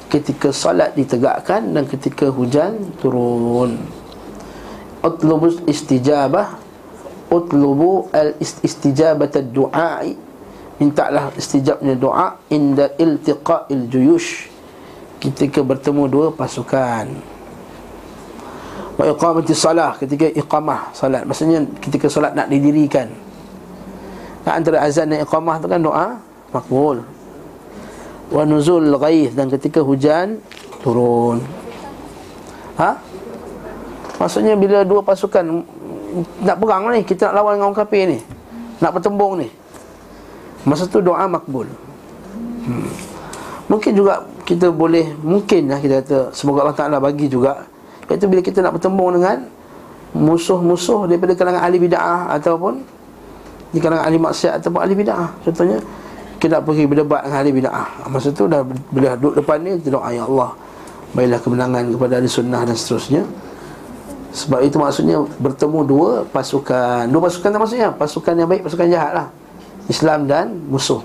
[0.09, 3.77] ketika salat ditegakkan dan ketika hujan turun.
[5.05, 6.64] Utlubus istijabah
[7.31, 10.05] utlubu al istijabat ad-du'a
[10.75, 14.51] mintalah istijabnya doa inda iltiqa'il juyush.
[15.15, 17.07] Ketika bertemu dua pasukan.
[18.95, 21.23] Wa iqamati salah ketika iqamah salat.
[21.23, 23.09] Maksudnya ketika solat nak didirikan.
[24.45, 26.19] Nah, antara azan dan iqamah tu kan doa
[26.53, 27.01] makbul.
[28.29, 30.37] Wa nuzul ghaith dan ketika hujan
[30.83, 31.41] turun.
[32.77, 32.99] Ha?
[34.19, 35.63] Maksudnya bila dua pasukan
[36.43, 38.19] nak perang ni Kita nak lawan dengan orang kafir ni.
[38.79, 39.47] Nak bertembung ni.
[40.65, 41.69] Masa tu doa makbul.
[42.65, 42.89] Hmm.
[43.65, 47.65] Mungkin juga kita boleh Mungkin lah kita kata Semoga Allah Ta'ala bagi juga
[48.09, 49.41] Iaitu bila kita nak bertembung dengan
[50.13, 52.81] Musuh-musuh daripada kalangan ahli bida'ah Ataupun
[53.73, 55.77] Di kalangan ahli maksiat ataupun ahli bida'ah Contohnya
[56.37, 59.97] Kita nak pergi berdebat dengan ahli bida'ah Masa tu dah Bila duduk depan ni Kita
[59.97, 60.53] doa Ya Allah
[61.17, 63.25] Baiklah kemenangan kepada ahli sunnah dan seterusnya
[64.35, 67.07] sebab itu maksudnya bertemu dua pasukan.
[67.07, 67.89] Dua pasukan tak maksudnya?
[67.95, 69.27] Pasukan yang baik, pasukan jahat lah.
[69.87, 70.99] Islam dan musuh.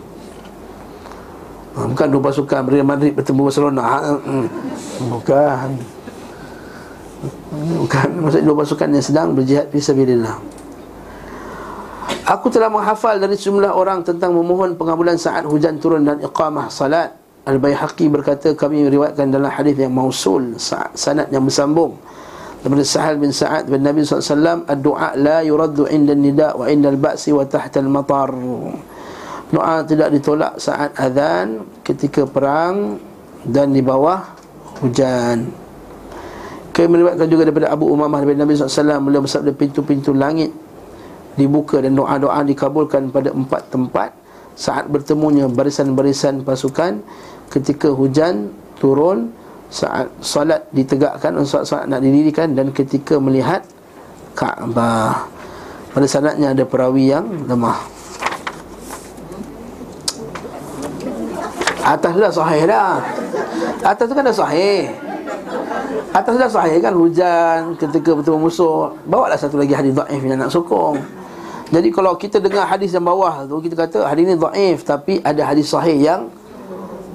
[1.78, 2.66] Ha, Bukan dua pasukan.
[2.66, 3.82] Real Madrid bertemu Barcelona.
[3.86, 4.46] Ha, hmm.
[5.14, 5.68] Bukan.
[7.78, 8.08] Bukan.
[8.18, 10.40] Maksudnya dua pasukan yang sedang berjihad Fisabilillah
[12.32, 17.12] Aku telah menghafal dari sejumlah orang Tentang memohon pengabulan saat hujan turun Dan iqamah salat.
[17.44, 20.56] Al-Bayhaqi berkata Kami meriwayatkan dalam hadis yang mausul
[20.96, 22.00] Sanat yang bersambung
[22.60, 27.32] daripada Sahal bin Sa'ad bin Nabi SAW Ad-du'a la yuraddu inda nida wa inda al-ba'si
[27.32, 28.30] wa tahta al-matar.
[29.50, 33.00] Doa tidak ditolak saat azan ketika perang
[33.42, 34.22] dan di bawah
[34.84, 35.50] hujan.
[36.70, 40.54] Kami melibatkan juga daripada Abu Umamah bin Nabi SAW Beliau bersabda pintu-pintu langit
[41.34, 44.10] dibuka dan doa-doa dikabulkan pada empat tempat
[44.54, 47.02] Saat bertemunya barisan-barisan pasukan
[47.50, 49.34] ketika hujan turun
[49.70, 53.62] saat solat ditegakkan saat solat nak didirikan dan ketika melihat
[54.34, 55.26] Kaabah.
[55.90, 57.82] Pada sanadnya ada perawi yang lemah.
[61.82, 63.02] Atas dah sahih dah.
[63.82, 64.94] Atas tu kan dah sahih.
[66.14, 68.94] Atas dah sahih kan hujan ketika bertemu musuh.
[69.10, 71.02] Bawa lah satu lagi hadis dhaif yang nak sokong.
[71.70, 75.42] Jadi kalau kita dengar hadis yang bawah tu kita kata hadis ni dhaif tapi ada
[75.42, 76.30] hadis sahih yang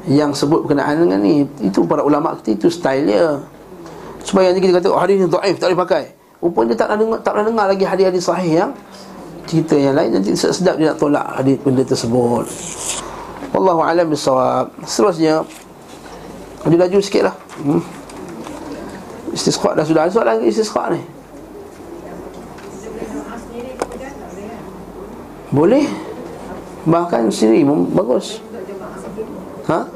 [0.06, 3.41] yang sebut berkenaan dengan ni itu para ulama kita itu style dia.
[4.22, 6.03] Supaya nanti kita kata oh, hadis ni dhaif tak boleh pakai.
[6.41, 8.72] Rupanya dia tak pernah dengar tak pernah dengar lagi hadis-hadis sahih yang
[9.49, 10.10] cerita yang lain.
[10.14, 12.45] Nanti sedap dia nak tolak hadis benda tersebut.
[13.49, 15.41] Wallahu alam bisawab seterusnya
[16.66, 17.82] dia laju sikitlah hmm.
[19.34, 20.10] istisqa dah sudah.
[20.10, 21.01] Soalan istisqa ni?
[25.49, 25.86] Boleh.
[26.86, 28.38] Bahkan sendiri bagus.
[29.66, 29.95] Ha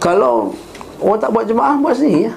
[0.00, 0.54] Kalau
[1.02, 2.34] orang tak buat jemaah buat sendiri ya.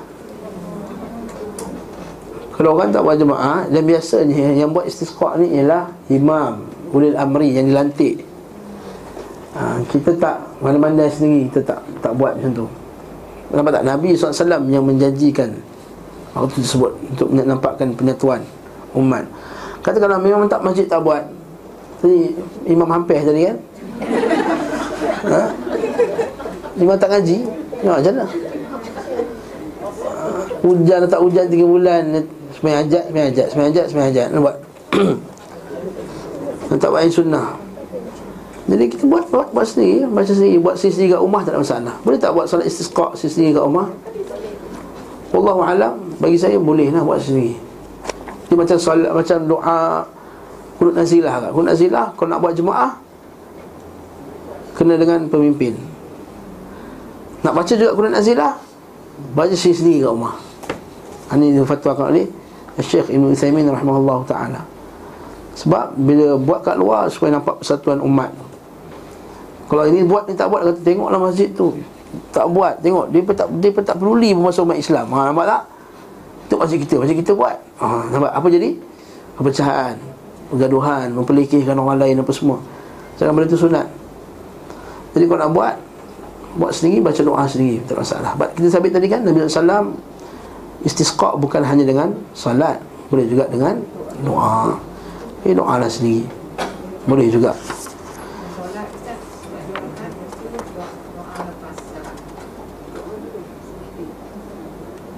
[2.60, 7.56] Kalau orang tak buat jemaah dan biasanya yang buat istisqa ni ialah imam ulil amri
[7.56, 8.26] yang dilantik.
[9.56, 12.68] Ha, kita tak mana-mana sendiri kita tak tak buat macam tu.
[13.50, 15.56] Nampak tak Nabi SAW yang menjanjikan
[16.36, 18.42] waktu tersebut untuk menampakkan penyatuan
[18.94, 19.26] umat.
[19.82, 21.24] Kata kalau memang tak masjid tak buat.
[22.00, 22.32] Tadi
[22.68, 23.58] imam hampir tadi kan?
[25.20, 25.42] Ha?
[26.80, 27.38] Imam tak ngaji?
[27.84, 28.28] Ya macam mana?
[30.60, 32.04] Hujan tak hujan 3 bulan
[32.56, 34.28] Semai ajak, semai ajak, semai ajak, semai ajak.
[36.70, 37.56] Dan tak buat sunnah?
[38.70, 40.58] Jadi kita buat buat, buat sendiri Baca sendiri.
[40.62, 41.96] Buat sendiri kat rumah tak ada masalah.
[42.04, 43.88] Boleh tak buat solat istisqa sendiri kat rumah?
[45.30, 46.10] Wallahu alam.
[46.20, 47.56] Bagi saya boleh lah buat sendiri
[48.52, 50.04] Dia macam solat Macam doa
[50.76, 52.92] Kunut nazilah kan Kunut nazilah Kalau nak buat jemaah
[54.76, 55.89] Kena dengan pemimpin
[57.40, 58.54] Nak baca juga kunut nazilah
[59.36, 60.36] Baca sendiri-sendiri kat rumah.
[61.36, 62.24] Ini fatwa kat ni
[62.80, 64.62] Syekh Ibn Uthaymin rahimahullah ta'ala.
[65.60, 68.32] Sebab bila buat kat luar Supaya nampak persatuan umat.
[69.68, 71.76] Kalau ini buat ni tak buat Kata tengoklah masjid tu.
[72.32, 73.12] Tak buat Tengok.
[73.12, 75.12] Dia pun tak, dia pun tak peduli Masa umat Islam.
[75.14, 75.62] Ha, Nampak tak?
[76.48, 77.56] Itu masjid kita Masjid kita buat.
[77.84, 78.32] Ha, Nampak?
[78.34, 78.70] Apa jadi?
[79.38, 79.94] Perpecahan
[80.50, 82.58] Pergaduhan Memperlikihkan orang lain Apa semua.
[83.20, 83.88] Jangan benda tu sunat.
[85.12, 85.76] Jadi kalau nak buat
[86.58, 88.34] Buat sendiri Baca doa sendiri Tak masalah.
[88.58, 89.94] Kita sabit tadi kan Nabi SAW
[90.82, 92.80] Istisqa bukan hanya dengan salat
[93.12, 93.76] Boleh juga dengan
[94.24, 94.78] doa.
[95.44, 96.24] Eh doa lah sendiri.
[97.08, 97.56] Boleh juga.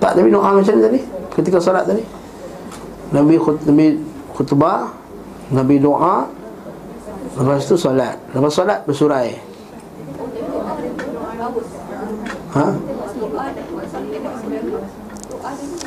[0.02, 1.00] Tak, Nabi doa macam tadi?
[1.30, 2.02] Ketika salat tadi?
[3.14, 4.00] Nabi, khut, Nabi
[4.34, 4.90] khutbah
[5.52, 6.26] Nabi doa
[7.32, 8.18] Lepas tu salat.
[8.34, 9.51] Lepas salat bersurai
[12.52, 12.68] Ha?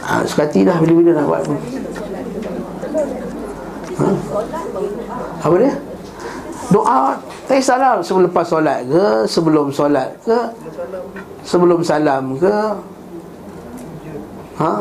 [0.01, 1.61] ha, Sekati dah bila-bila nak buat pun
[4.01, 4.09] ha?
[5.45, 5.73] Apa dia?
[6.73, 10.39] Doa Tak kisahlah sebelum lepas solat ke Sebelum solat ke
[11.45, 12.57] Sebelum salam ke
[14.55, 14.75] Ha?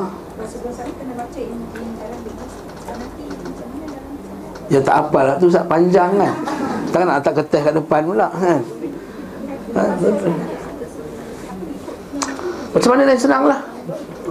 [4.72, 6.34] Ya tak apalah tu sangat panjang kan
[6.96, 8.62] Takkan nak letak kertas kat depan pula kan
[9.76, 9.84] ha?
[12.74, 13.60] Macam mana yang senang lah.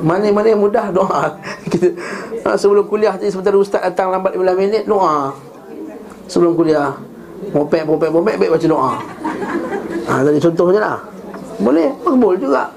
[0.02, 1.38] Mana-mana yang mudah doa.
[1.70, 1.94] Kita
[2.42, 5.30] ha, sebelum kuliah tadi sebentar ustaz datang lambat 15 minit doa.
[6.26, 6.90] Sebelum kuliah.
[7.54, 8.92] Popek popek popek baik baca doa.
[10.10, 10.98] Ha tadi contohnya lah.
[11.62, 12.74] Boleh makbul juga.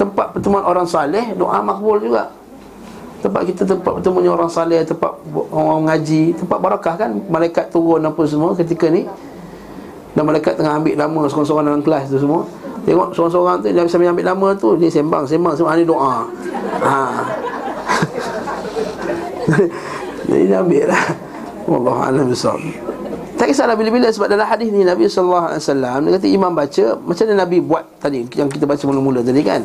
[0.00, 2.32] Tempat pertemuan orang saleh doa makbul juga.
[3.20, 5.12] Tempat kita tempat pertemuan orang saleh tempat
[5.52, 7.10] orang mengaji tempat barakah kan?
[7.28, 9.04] Malaikat turun apa semua ketika ni.
[10.16, 12.48] Dan malaikat tengah ambil nama seorang-seorang dalam kelas tu semua
[12.86, 16.22] Tengok seorang-seorang tu Dia bisa ambil nama tu Dia sembang Sembang semua Ini doa.
[16.86, 16.98] Ha.
[20.30, 21.04] Jadi dia ambil lah.
[21.66, 22.54] Allah Alam besar
[23.36, 27.44] tak kisahlah bila-bila sebab dalam hadis ni Nabi SAW Dia kata imam baca Macam mana
[27.44, 29.60] Nabi buat tadi Yang kita baca mula-mula tadi kan?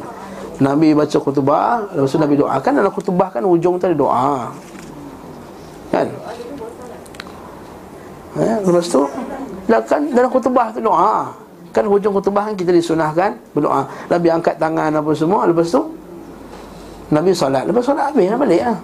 [0.59, 4.51] Nabi baca khutbah Lepas tu Nabi doa Kan dalam khutbah kan ujung tadi doa.
[5.87, 6.07] Kan?
[8.43, 9.07] Eh, Lepas tu
[9.87, 11.31] kan dalam khutbah tu doa
[11.71, 13.87] Kan hujung khutbah kan kita disunahkan berdoa.
[14.11, 15.83] Nabi angkat tangan apa semua lepas tu
[17.11, 17.63] Nabi solat.
[17.67, 18.77] Lepas solat habis dah balik lah.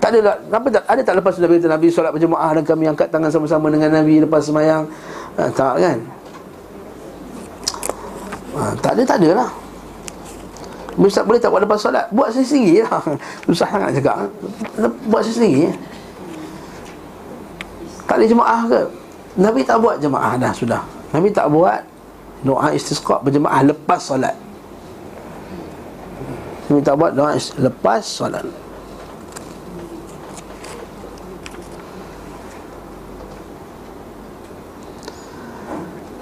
[0.00, 3.28] Tak ada apa tak ada tak lepas Nabi Nabi solat berjemaah dan kami angkat tangan
[3.28, 4.84] sama-sama dengan Nabi lepas sembahyang.
[5.36, 5.98] Ha, tak kan?
[8.56, 9.50] Ha, tak ada tak ada lah.
[11.00, 12.08] Ustaz boleh tak buat lepas solat?
[12.12, 13.00] Buat sendiri lah.
[13.48, 14.28] Susah sangat cakap.
[15.08, 15.72] Buat sendiri.
[18.08, 18.80] Tak ada jemaah ke?
[19.38, 20.82] Nabi tak buat jemaah dah sudah.
[21.14, 21.80] Nabi tak buat
[22.40, 24.36] doa istisqa berjemaah lepas solat.
[26.70, 28.46] Minta buat doa lepas solat.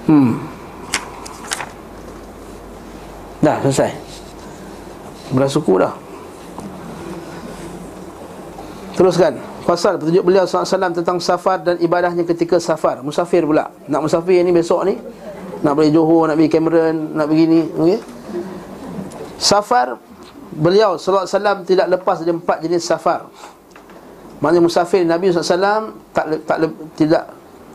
[0.09, 0.41] Hmm.
[3.45, 3.93] Dah selesai.
[5.29, 5.93] Beras suku dah.
[8.97, 9.37] Teruskan.
[9.69, 13.05] Pasal petunjuk beliau SAW tentang safar dan ibadahnya ketika safar.
[13.05, 13.69] Musafir pula.
[13.85, 14.97] Nak musafir ni besok ni.
[15.59, 17.99] Nak pergi Johor, nak pergi Cameron, nak pergi ni okay?
[19.39, 20.09] Safar
[20.49, 23.29] Beliau SAW tidak lepas dari empat jenis safar.
[24.41, 26.57] Maksudnya musafir Nabi SAW tak, tak,
[26.97, 27.23] tidak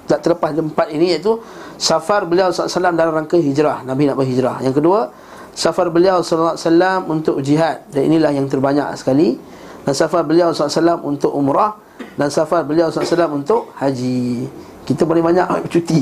[0.05, 1.41] tak terlepas dari empat ini iaitu
[1.81, 3.83] Safar beliau SAW dalam rangka hijrah.
[3.89, 5.09] Nabi nak berhijrah Yang kedua
[5.55, 7.87] Safar beliau SAW untuk jihad.
[7.95, 9.39] Dan inilah yang terbanyak sekali.
[9.87, 11.79] Dan safar beliau SAW untuk umrah.
[12.19, 14.51] Dan safar beliau SAW untuk haji.
[14.83, 16.01] Kita paling banyak cuti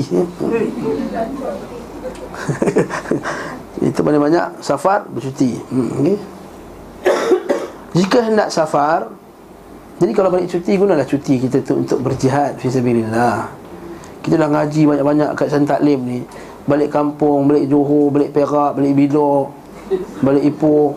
[3.89, 5.57] Itu paling banyak safar bercuti.
[5.71, 6.17] Hmm, okay.
[7.99, 9.11] Jika hendak safar
[10.01, 13.45] Jadi kalau balik cuti Gunalah cuti kita tu untuk berjihad Fisabilillah
[14.23, 16.19] Kita dah ngaji banyak-banyak kat Santak Lim ni.
[16.63, 19.51] Balik kampung, balik Johor, balik Perak, balik Bilo
[20.23, 20.95] Balik Ipoh.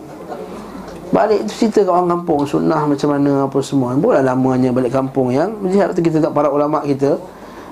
[1.07, 3.95] Balik tu cerita kat orang kampung Sunnah macam mana apa semua.
[3.95, 5.95] Boleh lamanya balik kampung yang Berjihad.
[5.95, 7.19] Tu kita tak para ulama' kita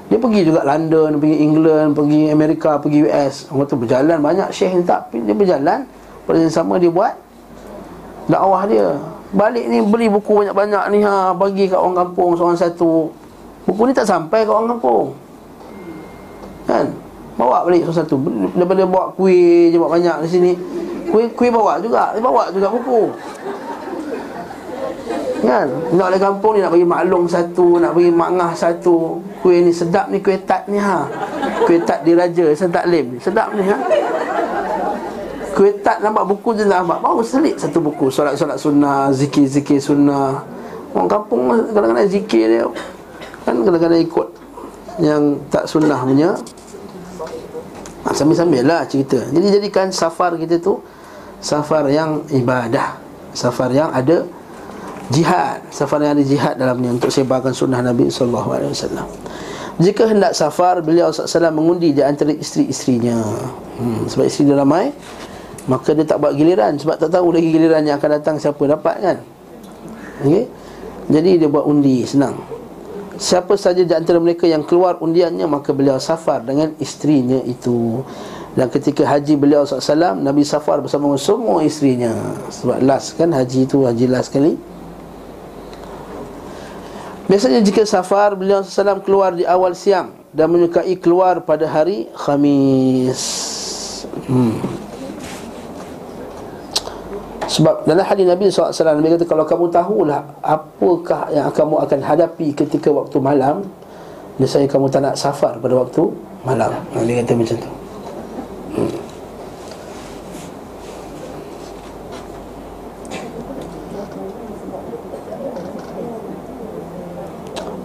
[0.05, 3.49] dia pergi juga London, pergi England, pergi Amerika, pergi US.
[3.49, 4.21] Orang tu berjalan.
[4.21, 5.81] Banyak syekh ni tak dia berjalan.
[6.25, 7.13] Pada yang sama dia buat
[8.29, 8.93] dakwah dia.
[9.33, 13.09] Balik ni beli buku banyak-banyak ni ha bagi kat orang kampung seorang satu.
[13.65, 15.17] Buku ni tak sampai ke orang kampung.
[16.69, 16.85] Kan?
[17.35, 18.15] Bawa balik satu-satu
[18.55, 20.51] Daripada bawa kuih je banyak di sini.
[21.09, 22.13] Kuih, kuih bawa juga.
[22.21, 23.09] Bawa juga buku.
[25.41, 25.65] Kan?
[25.97, 30.09] Nak balik kampung ni nak bagi maklum satu Nak bagi mangah satu Kuih ni sedap
[30.09, 31.05] ni kuih tat ni ha.
[31.69, 33.77] Kuih tat diraja Sedap lim Sedap ni ha.
[35.53, 38.09] Kuih tat nampak buku je nampak Bawa selit satu buku.
[38.09, 40.41] Solat-solat sunnah Zikir-zikir sunnah.
[40.97, 42.65] Orang kampung kadang-kadang zikir dia.
[43.45, 44.27] Kan kadang-kadang ikut
[44.97, 45.23] Yang
[45.53, 46.33] tak sunnah punya.
[48.01, 49.21] Ha, Sambil-sambil lah cerita.
[49.29, 50.81] Jadi jadikan safar kita tu
[51.37, 52.97] Safar yang ibadah.
[53.37, 54.25] Safar yang ada
[55.13, 55.61] Jihad.
[55.69, 58.73] Safar yang ada jihad dalamnya Untuk sebarkan sunnah Nabi SAW
[59.77, 63.21] Jika hendak safar Beliau SAW mengundi di antara isteri-isterinya.
[63.77, 64.89] Hmm, Sebab isteri dia ramai
[65.69, 66.77] Maka dia tak buat giliran.
[66.81, 69.17] Sebab tak tahu lagi giliran yang akan datang Siapa dapat kan?
[70.25, 70.49] Okay?
[71.05, 72.41] Jadi dia buat undi Senang.
[73.15, 78.01] Siapa saja di antara mereka yang keluar undiannya Maka beliau safar dengan isterinya itu.
[78.55, 82.09] Dan ketika haji beliau SAW Nabi safar bersama semua isterinya.
[82.49, 84.55] Sebab last kan haji itu haji last sekali
[87.25, 93.21] Biasanya jika safar beliau SAW keluar di awal siang Dan menyukai keluar pada hari Khamis.
[94.29, 94.61] Hmm.
[97.45, 102.47] Sebab dalam hadis Nabi SAW Nabi kata kalau kamu tahulah Apakah yang kamu akan hadapi
[102.53, 103.65] ketika waktu malam
[104.37, 106.11] Misalnya kamu tak nak safar pada waktu
[106.43, 106.75] malam.
[106.93, 107.84] Nabi kata macam tu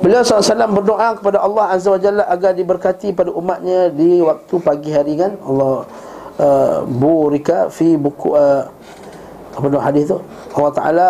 [0.01, 4.91] Beliau SAW berdoa kepada Allah Azza wa Jalla Agar diberkati pada umatnya Di waktu pagi
[4.97, 5.37] hari kan?
[5.45, 5.85] Allah
[6.41, 8.65] uh, Burika fi buku uh,
[9.55, 10.19] apa nama hadis tu?
[10.57, 11.09] Allah Taala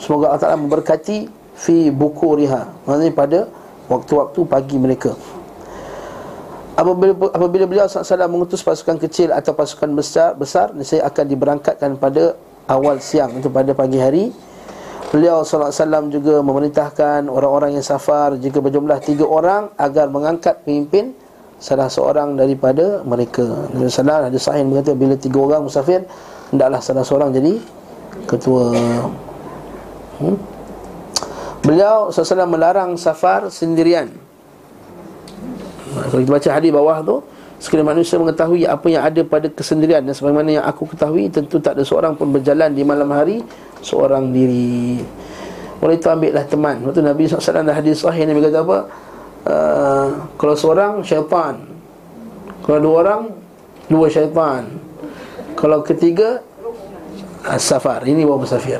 [0.00, 3.38] semoga Allah Taala memberkati fi buku riha maksudnya pada
[3.86, 5.12] waktu-waktu pagi mereka.
[6.72, 12.32] Apabila apabila beliau SAW mengutus pasukan kecil atau pasukan besar besar saya akan diberangkatkan pada
[12.64, 14.32] awal siang itu pada pagi hari
[15.12, 21.12] Beliau SAW juga memerintahkan orang-orang yang safar Jika berjumlah tiga orang Agar mengangkat pemimpin
[21.60, 23.44] Salah seorang daripada mereka.
[23.70, 26.08] Nabi SAW ada sahih berkata Bila tiga orang musafir
[26.48, 27.60] Hendaklah salah seorang jadi
[28.28, 28.76] ketua.
[30.20, 30.36] Hmm?
[31.62, 34.10] Beliau SAW melarang safar sendirian.
[35.92, 37.16] Kalau kita baca hadis bawah tu
[37.62, 41.78] Sekiranya manusia mengetahui apa yang ada pada kesendirian Dan sebagaimana yang aku ketahui Tentu tak
[41.78, 43.38] ada seorang pun berjalan di malam hari
[43.78, 44.98] Seorang diri.
[45.82, 46.82] Oleh itu ambillah teman.
[46.86, 48.78] Waktu Nabi SAW ada hadis sahih Nabi kata apa?
[49.46, 50.08] Uh,
[50.38, 51.62] Kalau seorang syaitan.
[52.66, 53.22] Kalau dua orang
[53.86, 54.66] Dua syaitan.
[55.54, 56.42] Kalau ketiga
[57.46, 58.78] As-Safar Ini bawa musafir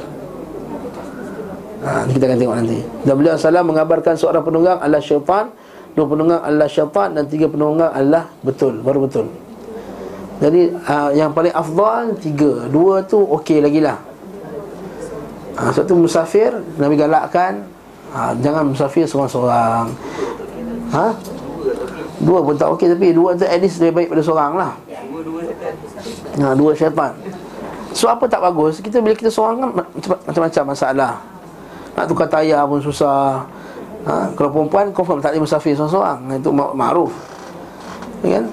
[1.83, 2.78] ha, Kita akan tengok nanti.
[3.03, 5.51] Dan beliau salam mengabarkan seorang penunggang Allah syaitan
[5.93, 9.28] Dua penunggang Allah syaitan Dan tiga penunggang Allah betul Baru betul.
[10.40, 12.66] Jadi ha, yang paling afdal Tiga.
[12.72, 14.01] Dua tu okey lagi lah.
[15.61, 17.68] Ha, Sebab tu musafir Nabi galakkan
[18.16, 19.93] ha, Jangan musafir seorang-seorang.
[20.97, 21.07] Ha?
[22.24, 24.72] Dua pun tak okey Tapi dua tu at least lebih baik pada seorang lah.
[26.40, 27.12] Ha, dua syaitan
[27.93, 28.80] So apa tak bagus?
[28.80, 29.70] Kita bila kita seorang kan
[30.24, 31.20] Macam-macam masalah.
[31.93, 33.45] Nak tukar tayar pun susah
[34.07, 34.30] ha?
[34.34, 36.38] Kalau perempuan confirm tak boleh musafir seorang-seorang.
[36.38, 37.12] Itu ma'ruf.
[38.22, 38.44] Ya kan?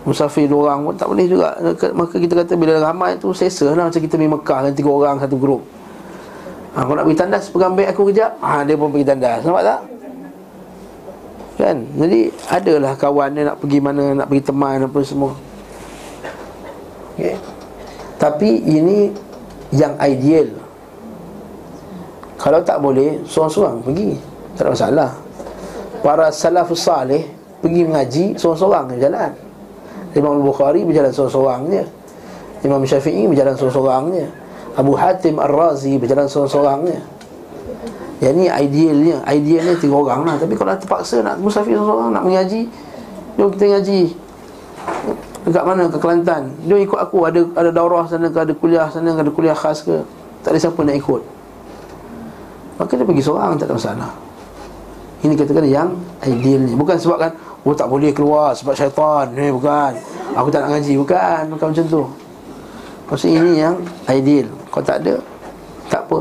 [0.00, 1.54] Musafir dua orang pun tak boleh juga.
[1.92, 4.72] Maka kita kata bila ramai tu Sesa lah macam kita pergi Mekah kan?
[4.72, 5.62] Tiga orang satu grup.
[6.70, 8.38] Ha, Kalau nak pergi tandas Pegang beg aku kejap?
[8.38, 9.42] Ha, Dia pun pergi tandas.
[9.42, 9.80] Nampak tak?
[11.60, 11.76] Kan?
[11.98, 15.32] Jadi adalah kawan dia nak pergi mana Nak pergi teman apa semua.
[17.18, 17.36] Okay
[18.20, 19.08] tapi ini
[19.72, 20.52] yang ideal.
[22.36, 24.16] Kalau tak boleh Seorang-seorang pergi
[24.56, 25.10] Tak ada masalah.
[26.00, 27.28] Para salafus salih
[27.60, 29.30] Pergi mengaji Seorang-seorang jalan.
[30.16, 31.84] Imam Al-Bukhari berjalan seorang-seorang je.
[32.66, 34.26] Imam Syafi'i berjalan seorang-seorang je.
[34.74, 36.98] Abu Hatim Ar-Razi berjalan seorang-seorang je.
[38.20, 40.34] Yang ni idealnya Idealnya tiga orang lah.
[40.40, 42.68] Tapi kalau terpaksa nak musafir seorang-seorang Nak mengaji
[43.40, 44.00] Jom kita ngaji
[45.46, 45.82] Dekat mana?
[45.88, 46.42] Ke Kelantan.
[46.66, 47.24] Dia ikut aku.
[47.24, 50.04] Ada ada daurah sana ke Ada kuliah sana ke Ada kuliah khas ke.
[50.42, 51.22] Tak ada siapa nak ikut.
[52.76, 54.10] Maka dia pergi seorang Tak ada masalah
[55.20, 55.90] Ini katakan yang
[56.24, 56.72] ideal ni.
[56.72, 59.28] Bukan sebab kan Oh tak boleh keluar Sebab syaitan.
[59.36, 59.92] Ni bukan.
[60.32, 60.96] Aku tak nak ngaji.
[60.96, 62.02] Bukan Bukan macam tu.
[63.10, 63.76] Maksudnya ini yang
[64.08, 64.48] ideal.
[64.72, 65.14] Kalau tak ada
[65.92, 66.20] Tak apa.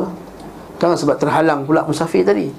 [0.80, 2.52] Jangan sebab terhalang pula musafir tadi.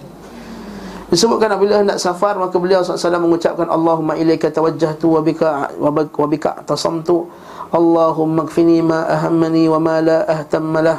[1.11, 6.63] Disebutkan apabila hendak safar maka beliau SAW mengucapkan Allahumma ilaika tawajjahtu wa bika wa bika
[6.63, 7.27] tasamtu
[7.75, 10.99] Allahumma kfini ma ahammani wa ma la ahtamma lah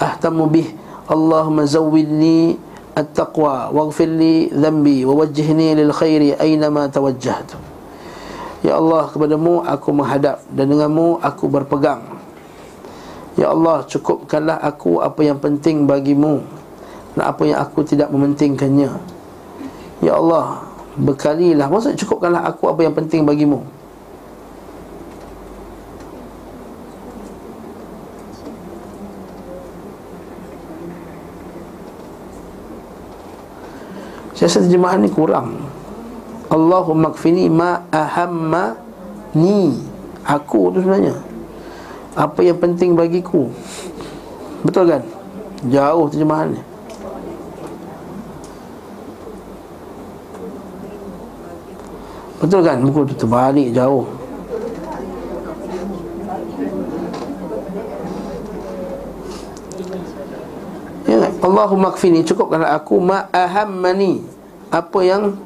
[0.00, 0.72] ahtammu bih.
[1.04, 2.56] Allahumma zawwidni
[2.94, 7.50] التقوى واغفر لي ذنبي ووجهني للخير أينما توجهت.
[8.64, 12.00] Ya Allah kepadamu aku menghadap dan denganmu aku berpegang.
[13.36, 16.40] Ya Allah cukupkanlah aku apa yang penting bagimu
[17.12, 18.88] dan apa yang aku tidak mementingkannya.
[20.00, 20.64] Ya Allah
[20.96, 23.60] bekalilah maksud cukupkanlah aku apa yang penting bagimu?
[34.34, 35.62] Saya rasa terjemahan ni kurang.
[36.50, 38.74] Allahumma kfini ma ahamma
[39.38, 39.78] ni.
[40.26, 41.14] Aku tu sebenarnya.
[42.18, 43.46] Apa yang penting bagiku.
[44.66, 45.02] Betul kan?
[45.70, 46.60] Jauh terjemahan ni.
[52.42, 52.82] Betul kan?
[52.82, 54.04] Buku tu terbalik jauh
[61.04, 64.24] Ya, Allahumma kfini cukupkanlah aku ma ahammani.
[64.72, 65.36] Apa yang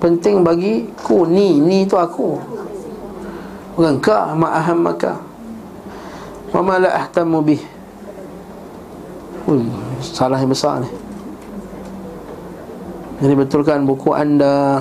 [0.00, 2.40] penting bagi ku ni ni tu aku.
[3.76, 5.20] Bukan ka ma ahammaka.
[6.48, 7.60] Wa ma la ahtamu bih.
[9.44, 9.68] Uh,
[10.00, 10.88] salah yang besar ni.
[13.20, 14.80] Jadi betulkan buku anda.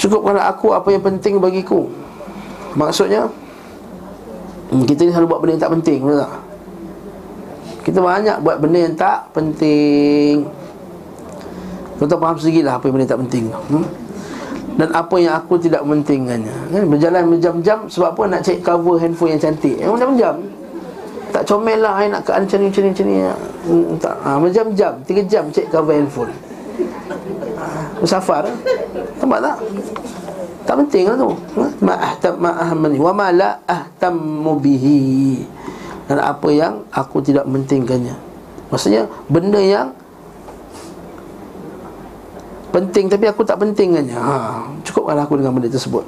[0.00, 1.92] Cukupkanlah aku apa yang penting bagiku.
[2.72, 3.28] Maksudnya
[4.66, 6.32] Hmm, kita ni selalu buat benda yang tak penting Betul tak?
[7.86, 10.42] Kita banyak buat benda yang tak penting.
[12.02, 13.86] Tuan-tuan faham sendiri lah apa yang benda yang tak penting hmm?
[14.76, 16.82] Dan apa yang aku tidak mementingkannya kan?
[16.90, 18.22] Berjalan berjam-jam Sebab apa?
[18.28, 19.76] Nak cek cover handphone yang cantik.
[19.78, 20.34] Yang berjam-jam.
[21.30, 22.30] Tak comel lah nak ke?
[22.32, 23.16] Macam ni, macam ni, macam ni.
[23.66, 26.32] Hmm, tak, ha, Berjam-jam, tiga jam cek cover handphone.
[27.56, 27.64] Ha,
[28.02, 28.44] Bersafar.
[29.22, 29.56] Nampak tak?
[30.66, 31.30] Tak penting lah tu.
[31.30, 31.64] Ha?
[31.78, 35.46] Ma ahtam ma Wa ma la ahtammu bihi.
[36.06, 38.14] Dan apa yang aku tidak mentingkannya
[38.70, 39.90] Maksudnya benda yang
[42.74, 44.18] Penting tapi aku tak pentingkannya.
[44.18, 46.04] Ha, Cukuplah aku dengan benda tersebut.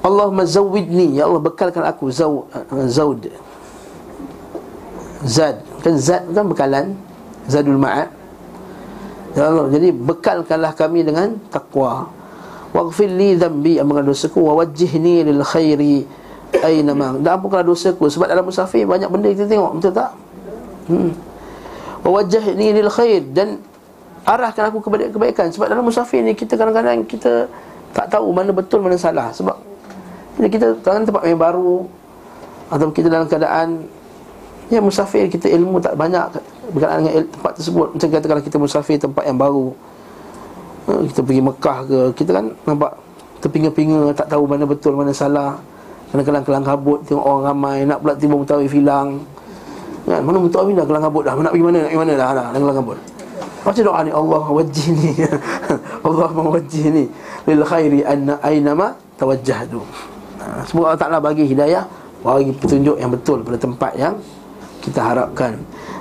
[0.00, 3.28] Allahumma zawidni Ya Allah bekalkan aku Zaw, uh, Zawd.
[5.26, 5.60] Zad.
[5.84, 6.86] Kan zad kan bekalan.
[7.44, 8.08] Zadul ma'ad.
[9.36, 12.08] Ya Allah Jadi bekalkanlah kami dengan takwa
[12.70, 14.46] Waghfir li dhanbi ampunkan dosaku.
[14.46, 16.06] Wa wajjihni lil khairi
[16.62, 17.18] aina ma.
[17.18, 18.06] Dan ampunkan dosaku.
[18.06, 20.10] Sebab dalam musafir banyak benda kita tengok betul tak?
[20.86, 21.12] Hmm.
[22.06, 23.26] Wa wajjihni lil khair.
[23.34, 23.58] Dan
[24.22, 25.50] arahkan aku kepada kebaikan.
[25.50, 27.50] Sebab dalam musafir ni kita kadang-kadang kita
[27.90, 29.34] tak tahu mana betul mana salah.
[29.34, 29.56] Sebab
[30.40, 31.84] kita dalam tempat yang baru
[32.70, 33.82] atau kita dalam keadaan
[34.70, 36.22] ya musafir kita ilmu tak banyak
[36.70, 37.88] berkaitan dengan tempat tersebut.
[37.98, 39.74] Macam kata kalau kita musafir tempat yang baru
[40.88, 42.92] Ha, kita pergi Mekah ke Kita kan nampak
[43.44, 45.60] Terpinga-pinga Tak tahu mana betul Mana salah.
[46.12, 49.20] Kadang-kadang kelang kabut Tengok orang ramai Nak pula tiba mutawi filang
[50.10, 50.20] kan?
[50.26, 51.38] Mana mutawi dah kelang kabut dah?
[51.38, 51.78] Nak pergi mana?
[51.78, 52.28] Nak pergi mana dah?
[52.34, 52.98] Dah kelang kabut.
[53.60, 55.10] Macam doa ni Allah wajih ni.
[56.06, 57.04] Allah mewajih ni.
[57.46, 59.80] Lil khairi anna aynama tawajjahdu
[60.40, 61.84] ha, Semoga Allah Ta'ala bagi hidayah
[62.20, 64.16] Bagi petunjuk yang betul Pada tempat yang
[64.80, 65.60] Kita harapkan.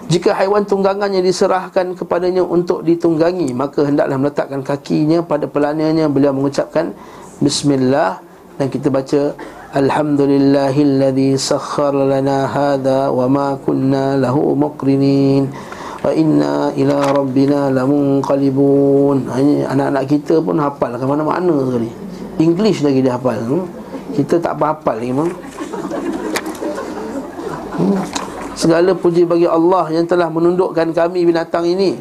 [0.09, 6.09] Jika haiwan tunggangan yang diserahkan kepadanya untuk ditunggangi Maka hendaklah meletakkan kakinya pada pelananya.
[6.09, 6.95] Beliau mengucapkan
[7.43, 8.23] Bismillah.
[8.57, 9.35] Dan kita baca
[9.69, 15.51] Alhamdulillahilladzi sakhar lana hadha Wa ma kunna lahu muqrinin
[15.99, 19.27] Wa inna ila rabbina lamunqalibun.
[19.67, 20.95] Anak-anak kita pun hafal.
[20.95, 21.91] Ke mana-mana sekali
[22.39, 23.35] English lagi dia hafal.
[23.43, 23.67] Hmm?
[24.15, 25.29] Kita tak apa-hafal ni memang
[27.77, 28.28] hmm?
[28.59, 31.95] Segala puji bagi Allah yang telah menundukkan kami binatang ini.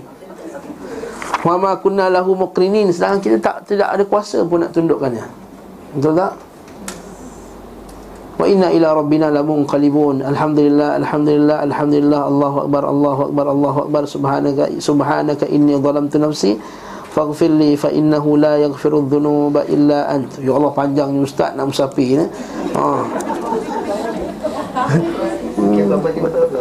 [1.47, 5.23] Wa ma kunna lahu muqrinin sedangkan kita tak tidak ada kuasa pun nak tundukkannya.
[5.95, 6.35] Betul tak?
[8.43, 10.27] Wa inna ila rabbina lamunqalibun.
[10.27, 12.21] Alhamdulillah, alhamdulillah, alhamdulillah.
[12.27, 14.03] Allahu akbar, Allahu akbar, Allahu akbar.
[14.11, 16.59] Subhanaka subhanaka inni dhalamtu nafsi
[17.15, 20.43] faghfir li fa innahu la yaghfiru dhunuba illa ant.
[20.43, 22.27] Ya Allah panjangnya ustaz nak musafir ni.
[22.75, 22.87] Ha.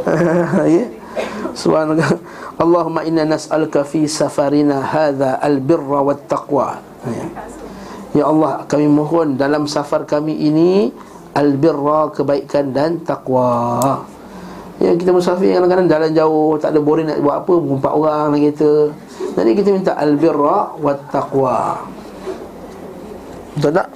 [0.76, 0.86] ya.
[1.58, 2.12] Subhanallah.
[2.58, 7.26] Allahumma inna nas'aluka fi safarina hadha albirra wat taqwa ya.
[8.18, 10.90] ya Allah kami mohon dalam safar kami ini
[11.38, 14.02] albirra kebaikan dan takwa
[14.78, 18.42] Ya kita musafir kadang-kadang jalan jauh Tak ada boring nak buat apa Empat orang dalam
[18.46, 18.74] kereta
[19.34, 21.82] Jadi kita minta Albirra wa taqwa
[23.58, 23.90] Betul tak?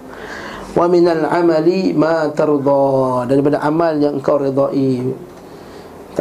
[0.71, 3.27] wa minal amali ma tarda.
[3.27, 5.11] Daripada amal yang engkau redai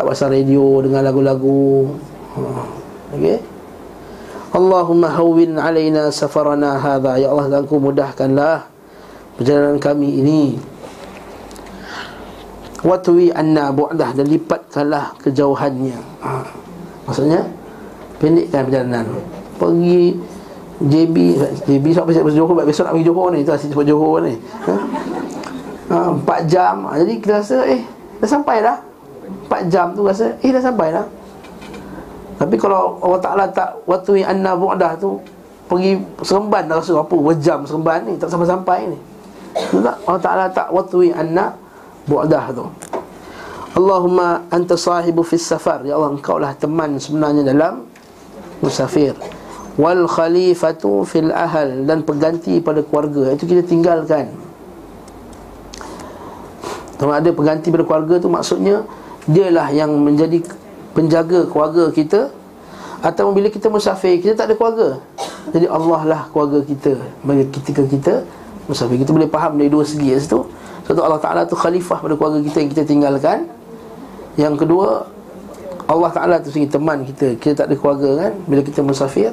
[0.00, 1.92] tak pasal radio dengan lagu-lagu.
[2.32, 2.40] Ha.
[3.20, 3.36] okey?
[4.56, 7.20] Allahumma hawwin alaina safarana hadha.
[7.20, 8.64] Ya Allah dan mudahkanlah
[9.36, 10.56] perjalanan kami ini.
[12.80, 16.00] Watwi anna bu'dah Dan lipatkanlah kejauhannya.
[16.24, 16.48] Ha.
[17.04, 17.44] Maksudnya
[18.16, 19.04] Pendekkan perjalanan.
[19.60, 20.16] Pergi
[20.80, 21.16] JB
[21.68, 23.44] JB siapa siapa Johor Besok nak pergi Johor ni.
[23.44, 24.32] Itu asyik sebut Johor ni.
[24.64, 24.74] Ha?
[25.92, 26.88] ha, 4 jam.
[26.88, 27.84] Jadi kita rasa Eh
[28.20, 28.89] dah sampai dah
[29.50, 31.06] 4 jam tu rasa Eh dah sampai dah.
[32.38, 35.18] Tapi kalau Allah Ta'ala tak Watwi anna bu'dah tu
[35.66, 38.14] Pergi seremban dah rasa apa Wejam seremban ni?
[38.14, 38.98] Tak sampai-sampai ni.
[39.82, 39.96] Tak?
[40.06, 41.52] Allah Ta'ala tak Watwi anna
[42.06, 42.64] bu'dah tu.
[43.74, 45.82] Allahumma anta sahibu fis safar.
[45.86, 47.86] Ya Allah engkau lah teman sebenarnya dalam
[48.62, 49.14] Musafir.
[49.78, 53.34] Wal khalifatu fil ahal Dan pengganti pada keluarga.
[53.34, 54.34] Itu kita tinggalkan.
[56.98, 58.84] Kalau ada pengganti pada keluarga tu Maksudnya
[59.30, 60.42] Dialah yang menjadi
[60.90, 62.34] penjaga keluarga kita
[62.98, 64.98] Atau bila kita musafir Kita tak ada keluarga.
[65.54, 68.14] Jadi Allah lah keluarga kita Bagi ketika kita
[68.66, 68.98] musafir.
[69.02, 70.14] Kita boleh faham dari dua segi.
[70.18, 70.42] Situ
[70.86, 73.38] Satu Allah Ta'ala tu khalifah pada keluarga kita yang kita tinggalkan.
[74.34, 75.06] Yang kedua
[75.90, 77.34] Allah Ta'ala tu sendiri teman kita.
[77.38, 79.30] Kita tak ada keluarga kan Bila kita musafir.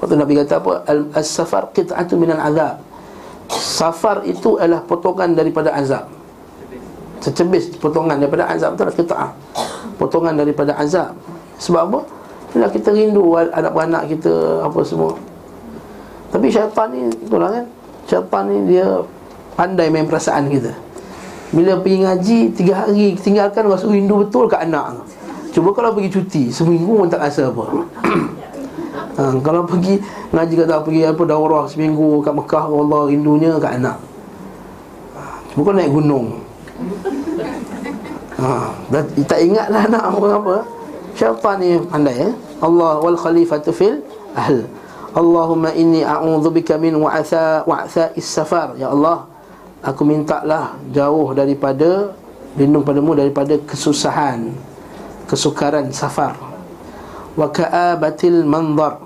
[0.00, 0.72] Waktu Nabi kata apa?
[1.12, 2.80] As-safar qit'atu minal azab.
[3.52, 6.19] Safar itu adalah potongan daripada azab
[7.20, 9.30] Secebis potongan daripada azab adalah qit'ah
[10.00, 11.12] Potongan daripada azab.
[11.60, 12.00] Sebab apa?
[12.56, 15.12] Bila kita rindu anak-anak kita Apa semua.
[16.32, 17.64] Tapi syaitan ni Itulah kan?
[18.08, 19.04] Syaitan ni dia
[19.52, 20.72] Pandai main perasaan kita.
[21.52, 25.04] Bila pergi ngaji Tiga hari tinggalkan Rasa rindu betul ke anak.
[25.52, 27.64] Cuba kalau pergi cuti Seminggu pun tak rasa apa.
[29.10, 30.00] Ha, Kalau pergi
[30.32, 33.98] Ngaji kata pergi apa Daurah seminggu kat Mekah Allah rindunya kat anak.
[35.50, 36.26] Cuba kalau naik gunung
[38.40, 40.56] ha, dah, Tak ingat lah anak apa-apa.
[41.14, 42.32] Syaitan ni pandai eh?
[42.62, 44.00] Allah wal khalifatu fil
[44.32, 44.64] ahl.
[45.10, 48.78] Allahumma inni a'udzubika min wa'atha wa'atha is-safar.
[48.78, 49.26] Ya Allah
[49.80, 52.12] Aku minta lah jauh daripada
[52.52, 54.52] Lindung padamu daripada kesusahan
[55.24, 56.36] Kesukaran safar.
[57.34, 59.00] Wa ka'abatil manzar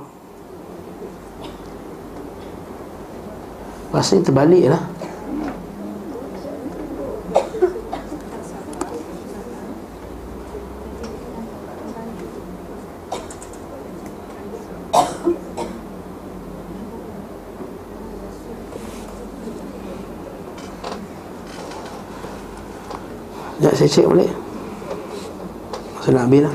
[3.95, 4.65] Rasanya terbalik
[23.95, 24.31] cek boleh
[25.95, 26.55] Masa nak habis lah.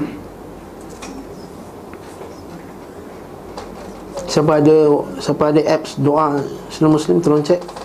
[4.27, 4.77] Siapa ada
[5.23, 7.78] Siapa ada apps doa Sunnah Muslim tolong cek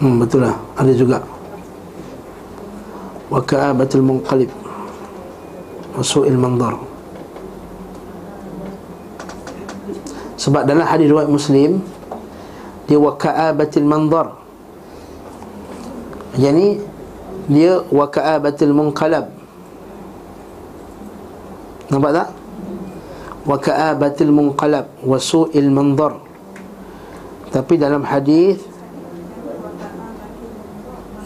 [0.00, 0.56] Hmm, betul lah.
[0.80, 1.20] Ada juga.
[3.28, 4.48] Wa ka'abatul munqalib.
[5.92, 6.80] Wa su'il mandar.
[10.40, 11.84] Sebab dalam hadis riwayat Muslim
[12.88, 14.40] Dia wa ka'abatul mandar.
[16.40, 16.68] Yang ni
[17.52, 19.28] Dia wa ka'abatul munqalab.
[21.92, 22.28] Nampak tak?
[23.44, 24.88] Wa ka'abatul munqalab.
[25.04, 26.16] Wa su'il mandar.
[27.52, 28.69] Tapi dalam hadis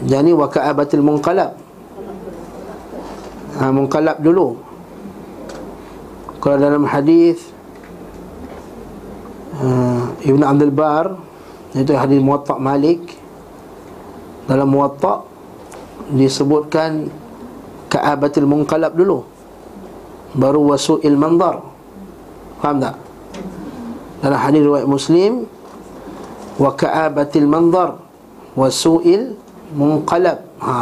[0.04, 1.56] jadi wa ka'abatil munqalab.
[3.54, 4.58] Ha, Munqalab dulu.
[6.42, 7.40] Kalau dalam hadis
[9.56, 11.16] uh, Ibn Abdul Bar
[11.72, 13.14] Itu hadis Muwatta' Malik.
[14.50, 15.24] Dalam Muwatta'
[16.12, 17.08] Disebutkan
[17.88, 19.24] Ka'abatil munqalab dulu.
[20.34, 21.62] Baru wasu'il mandar.
[22.58, 22.98] Faham tak?
[24.20, 25.46] Dalam hadis riwayat Muslim
[26.58, 28.02] Wa ka'abatil mandar
[28.58, 29.43] Wasu'il
[29.74, 30.38] munqalab.
[30.62, 30.74] Ha.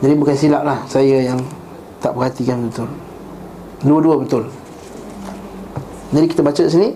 [0.00, 0.78] Jadi bukan silap lah.
[0.86, 1.40] Saya yang
[1.98, 2.88] tak perhatikan betul.
[3.82, 4.44] Dua-dua betul.
[6.14, 6.94] Jadi kita baca sini.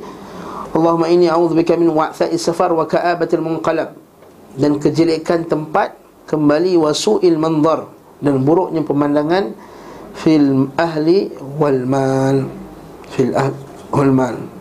[0.70, 3.98] Allahumma inni a'udzubika min wa'tha'i safar wa ka'abatil munqalab.
[4.54, 5.98] Dan kejelekan tempat
[6.30, 7.90] kembali wasu'il mandar
[8.22, 9.54] dan buruknya pemandangan
[10.14, 12.46] fil ahli wal mal.
[13.10, 13.58] Fil ahli
[13.90, 14.59] wal mal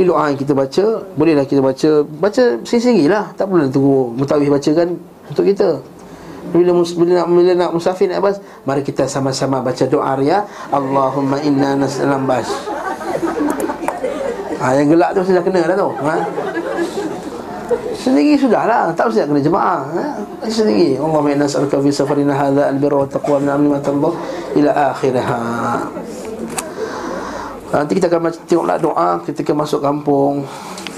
[0.00, 1.90] ini doa yang kita baca Bolehlah kita baca.
[2.08, 4.96] Baca sendiri-sendiri lah Tak perlu tunggu Mutawih bacakan
[5.28, 5.76] Untuk kita.
[6.50, 11.36] Bila, bila, nak, bila nak musafir nak bas Mari kita sama-sama baca doa ya Allahumma
[11.44, 12.48] inna nas'alam bas.
[14.56, 16.16] Ha, Yang gelak tu sudah kena dah tu ha?
[17.92, 20.04] Sendiri sudah lah Tak usah kena jemaah ha?
[20.48, 20.96] Sendiri.
[20.96, 24.12] Allahumma inna nas'alaka fi safarina hadha Albirra wa taqwa min amni Allah
[24.56, 25.28] Ila akhirah
[27.70, 30.42] Nanti kita akan tengoklah doa ketika masuk kampung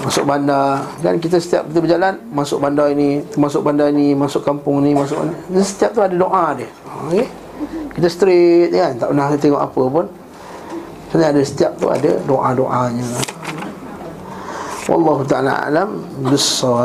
[0.01, 0.83] Masuk bandar.
[0.99, 5.21] Kan kita setiap kita berjalan Masuk bandar ini Masuk bandar ini Masuk kampung ni Masuk
[5.21, 6.69] ni Setiap tu ada doa dia.
[7.07, 7.29] Okay?
[7.93, 10.05] Kita straight kan Tak pernah tengok apa pun.
[11.13, 13.05] Sebenarnya ada setiap tu ada doa-doanya.
[14.89, 16.01] Wallahu ta'ala alam.
[16.25, 16.81] Bissawab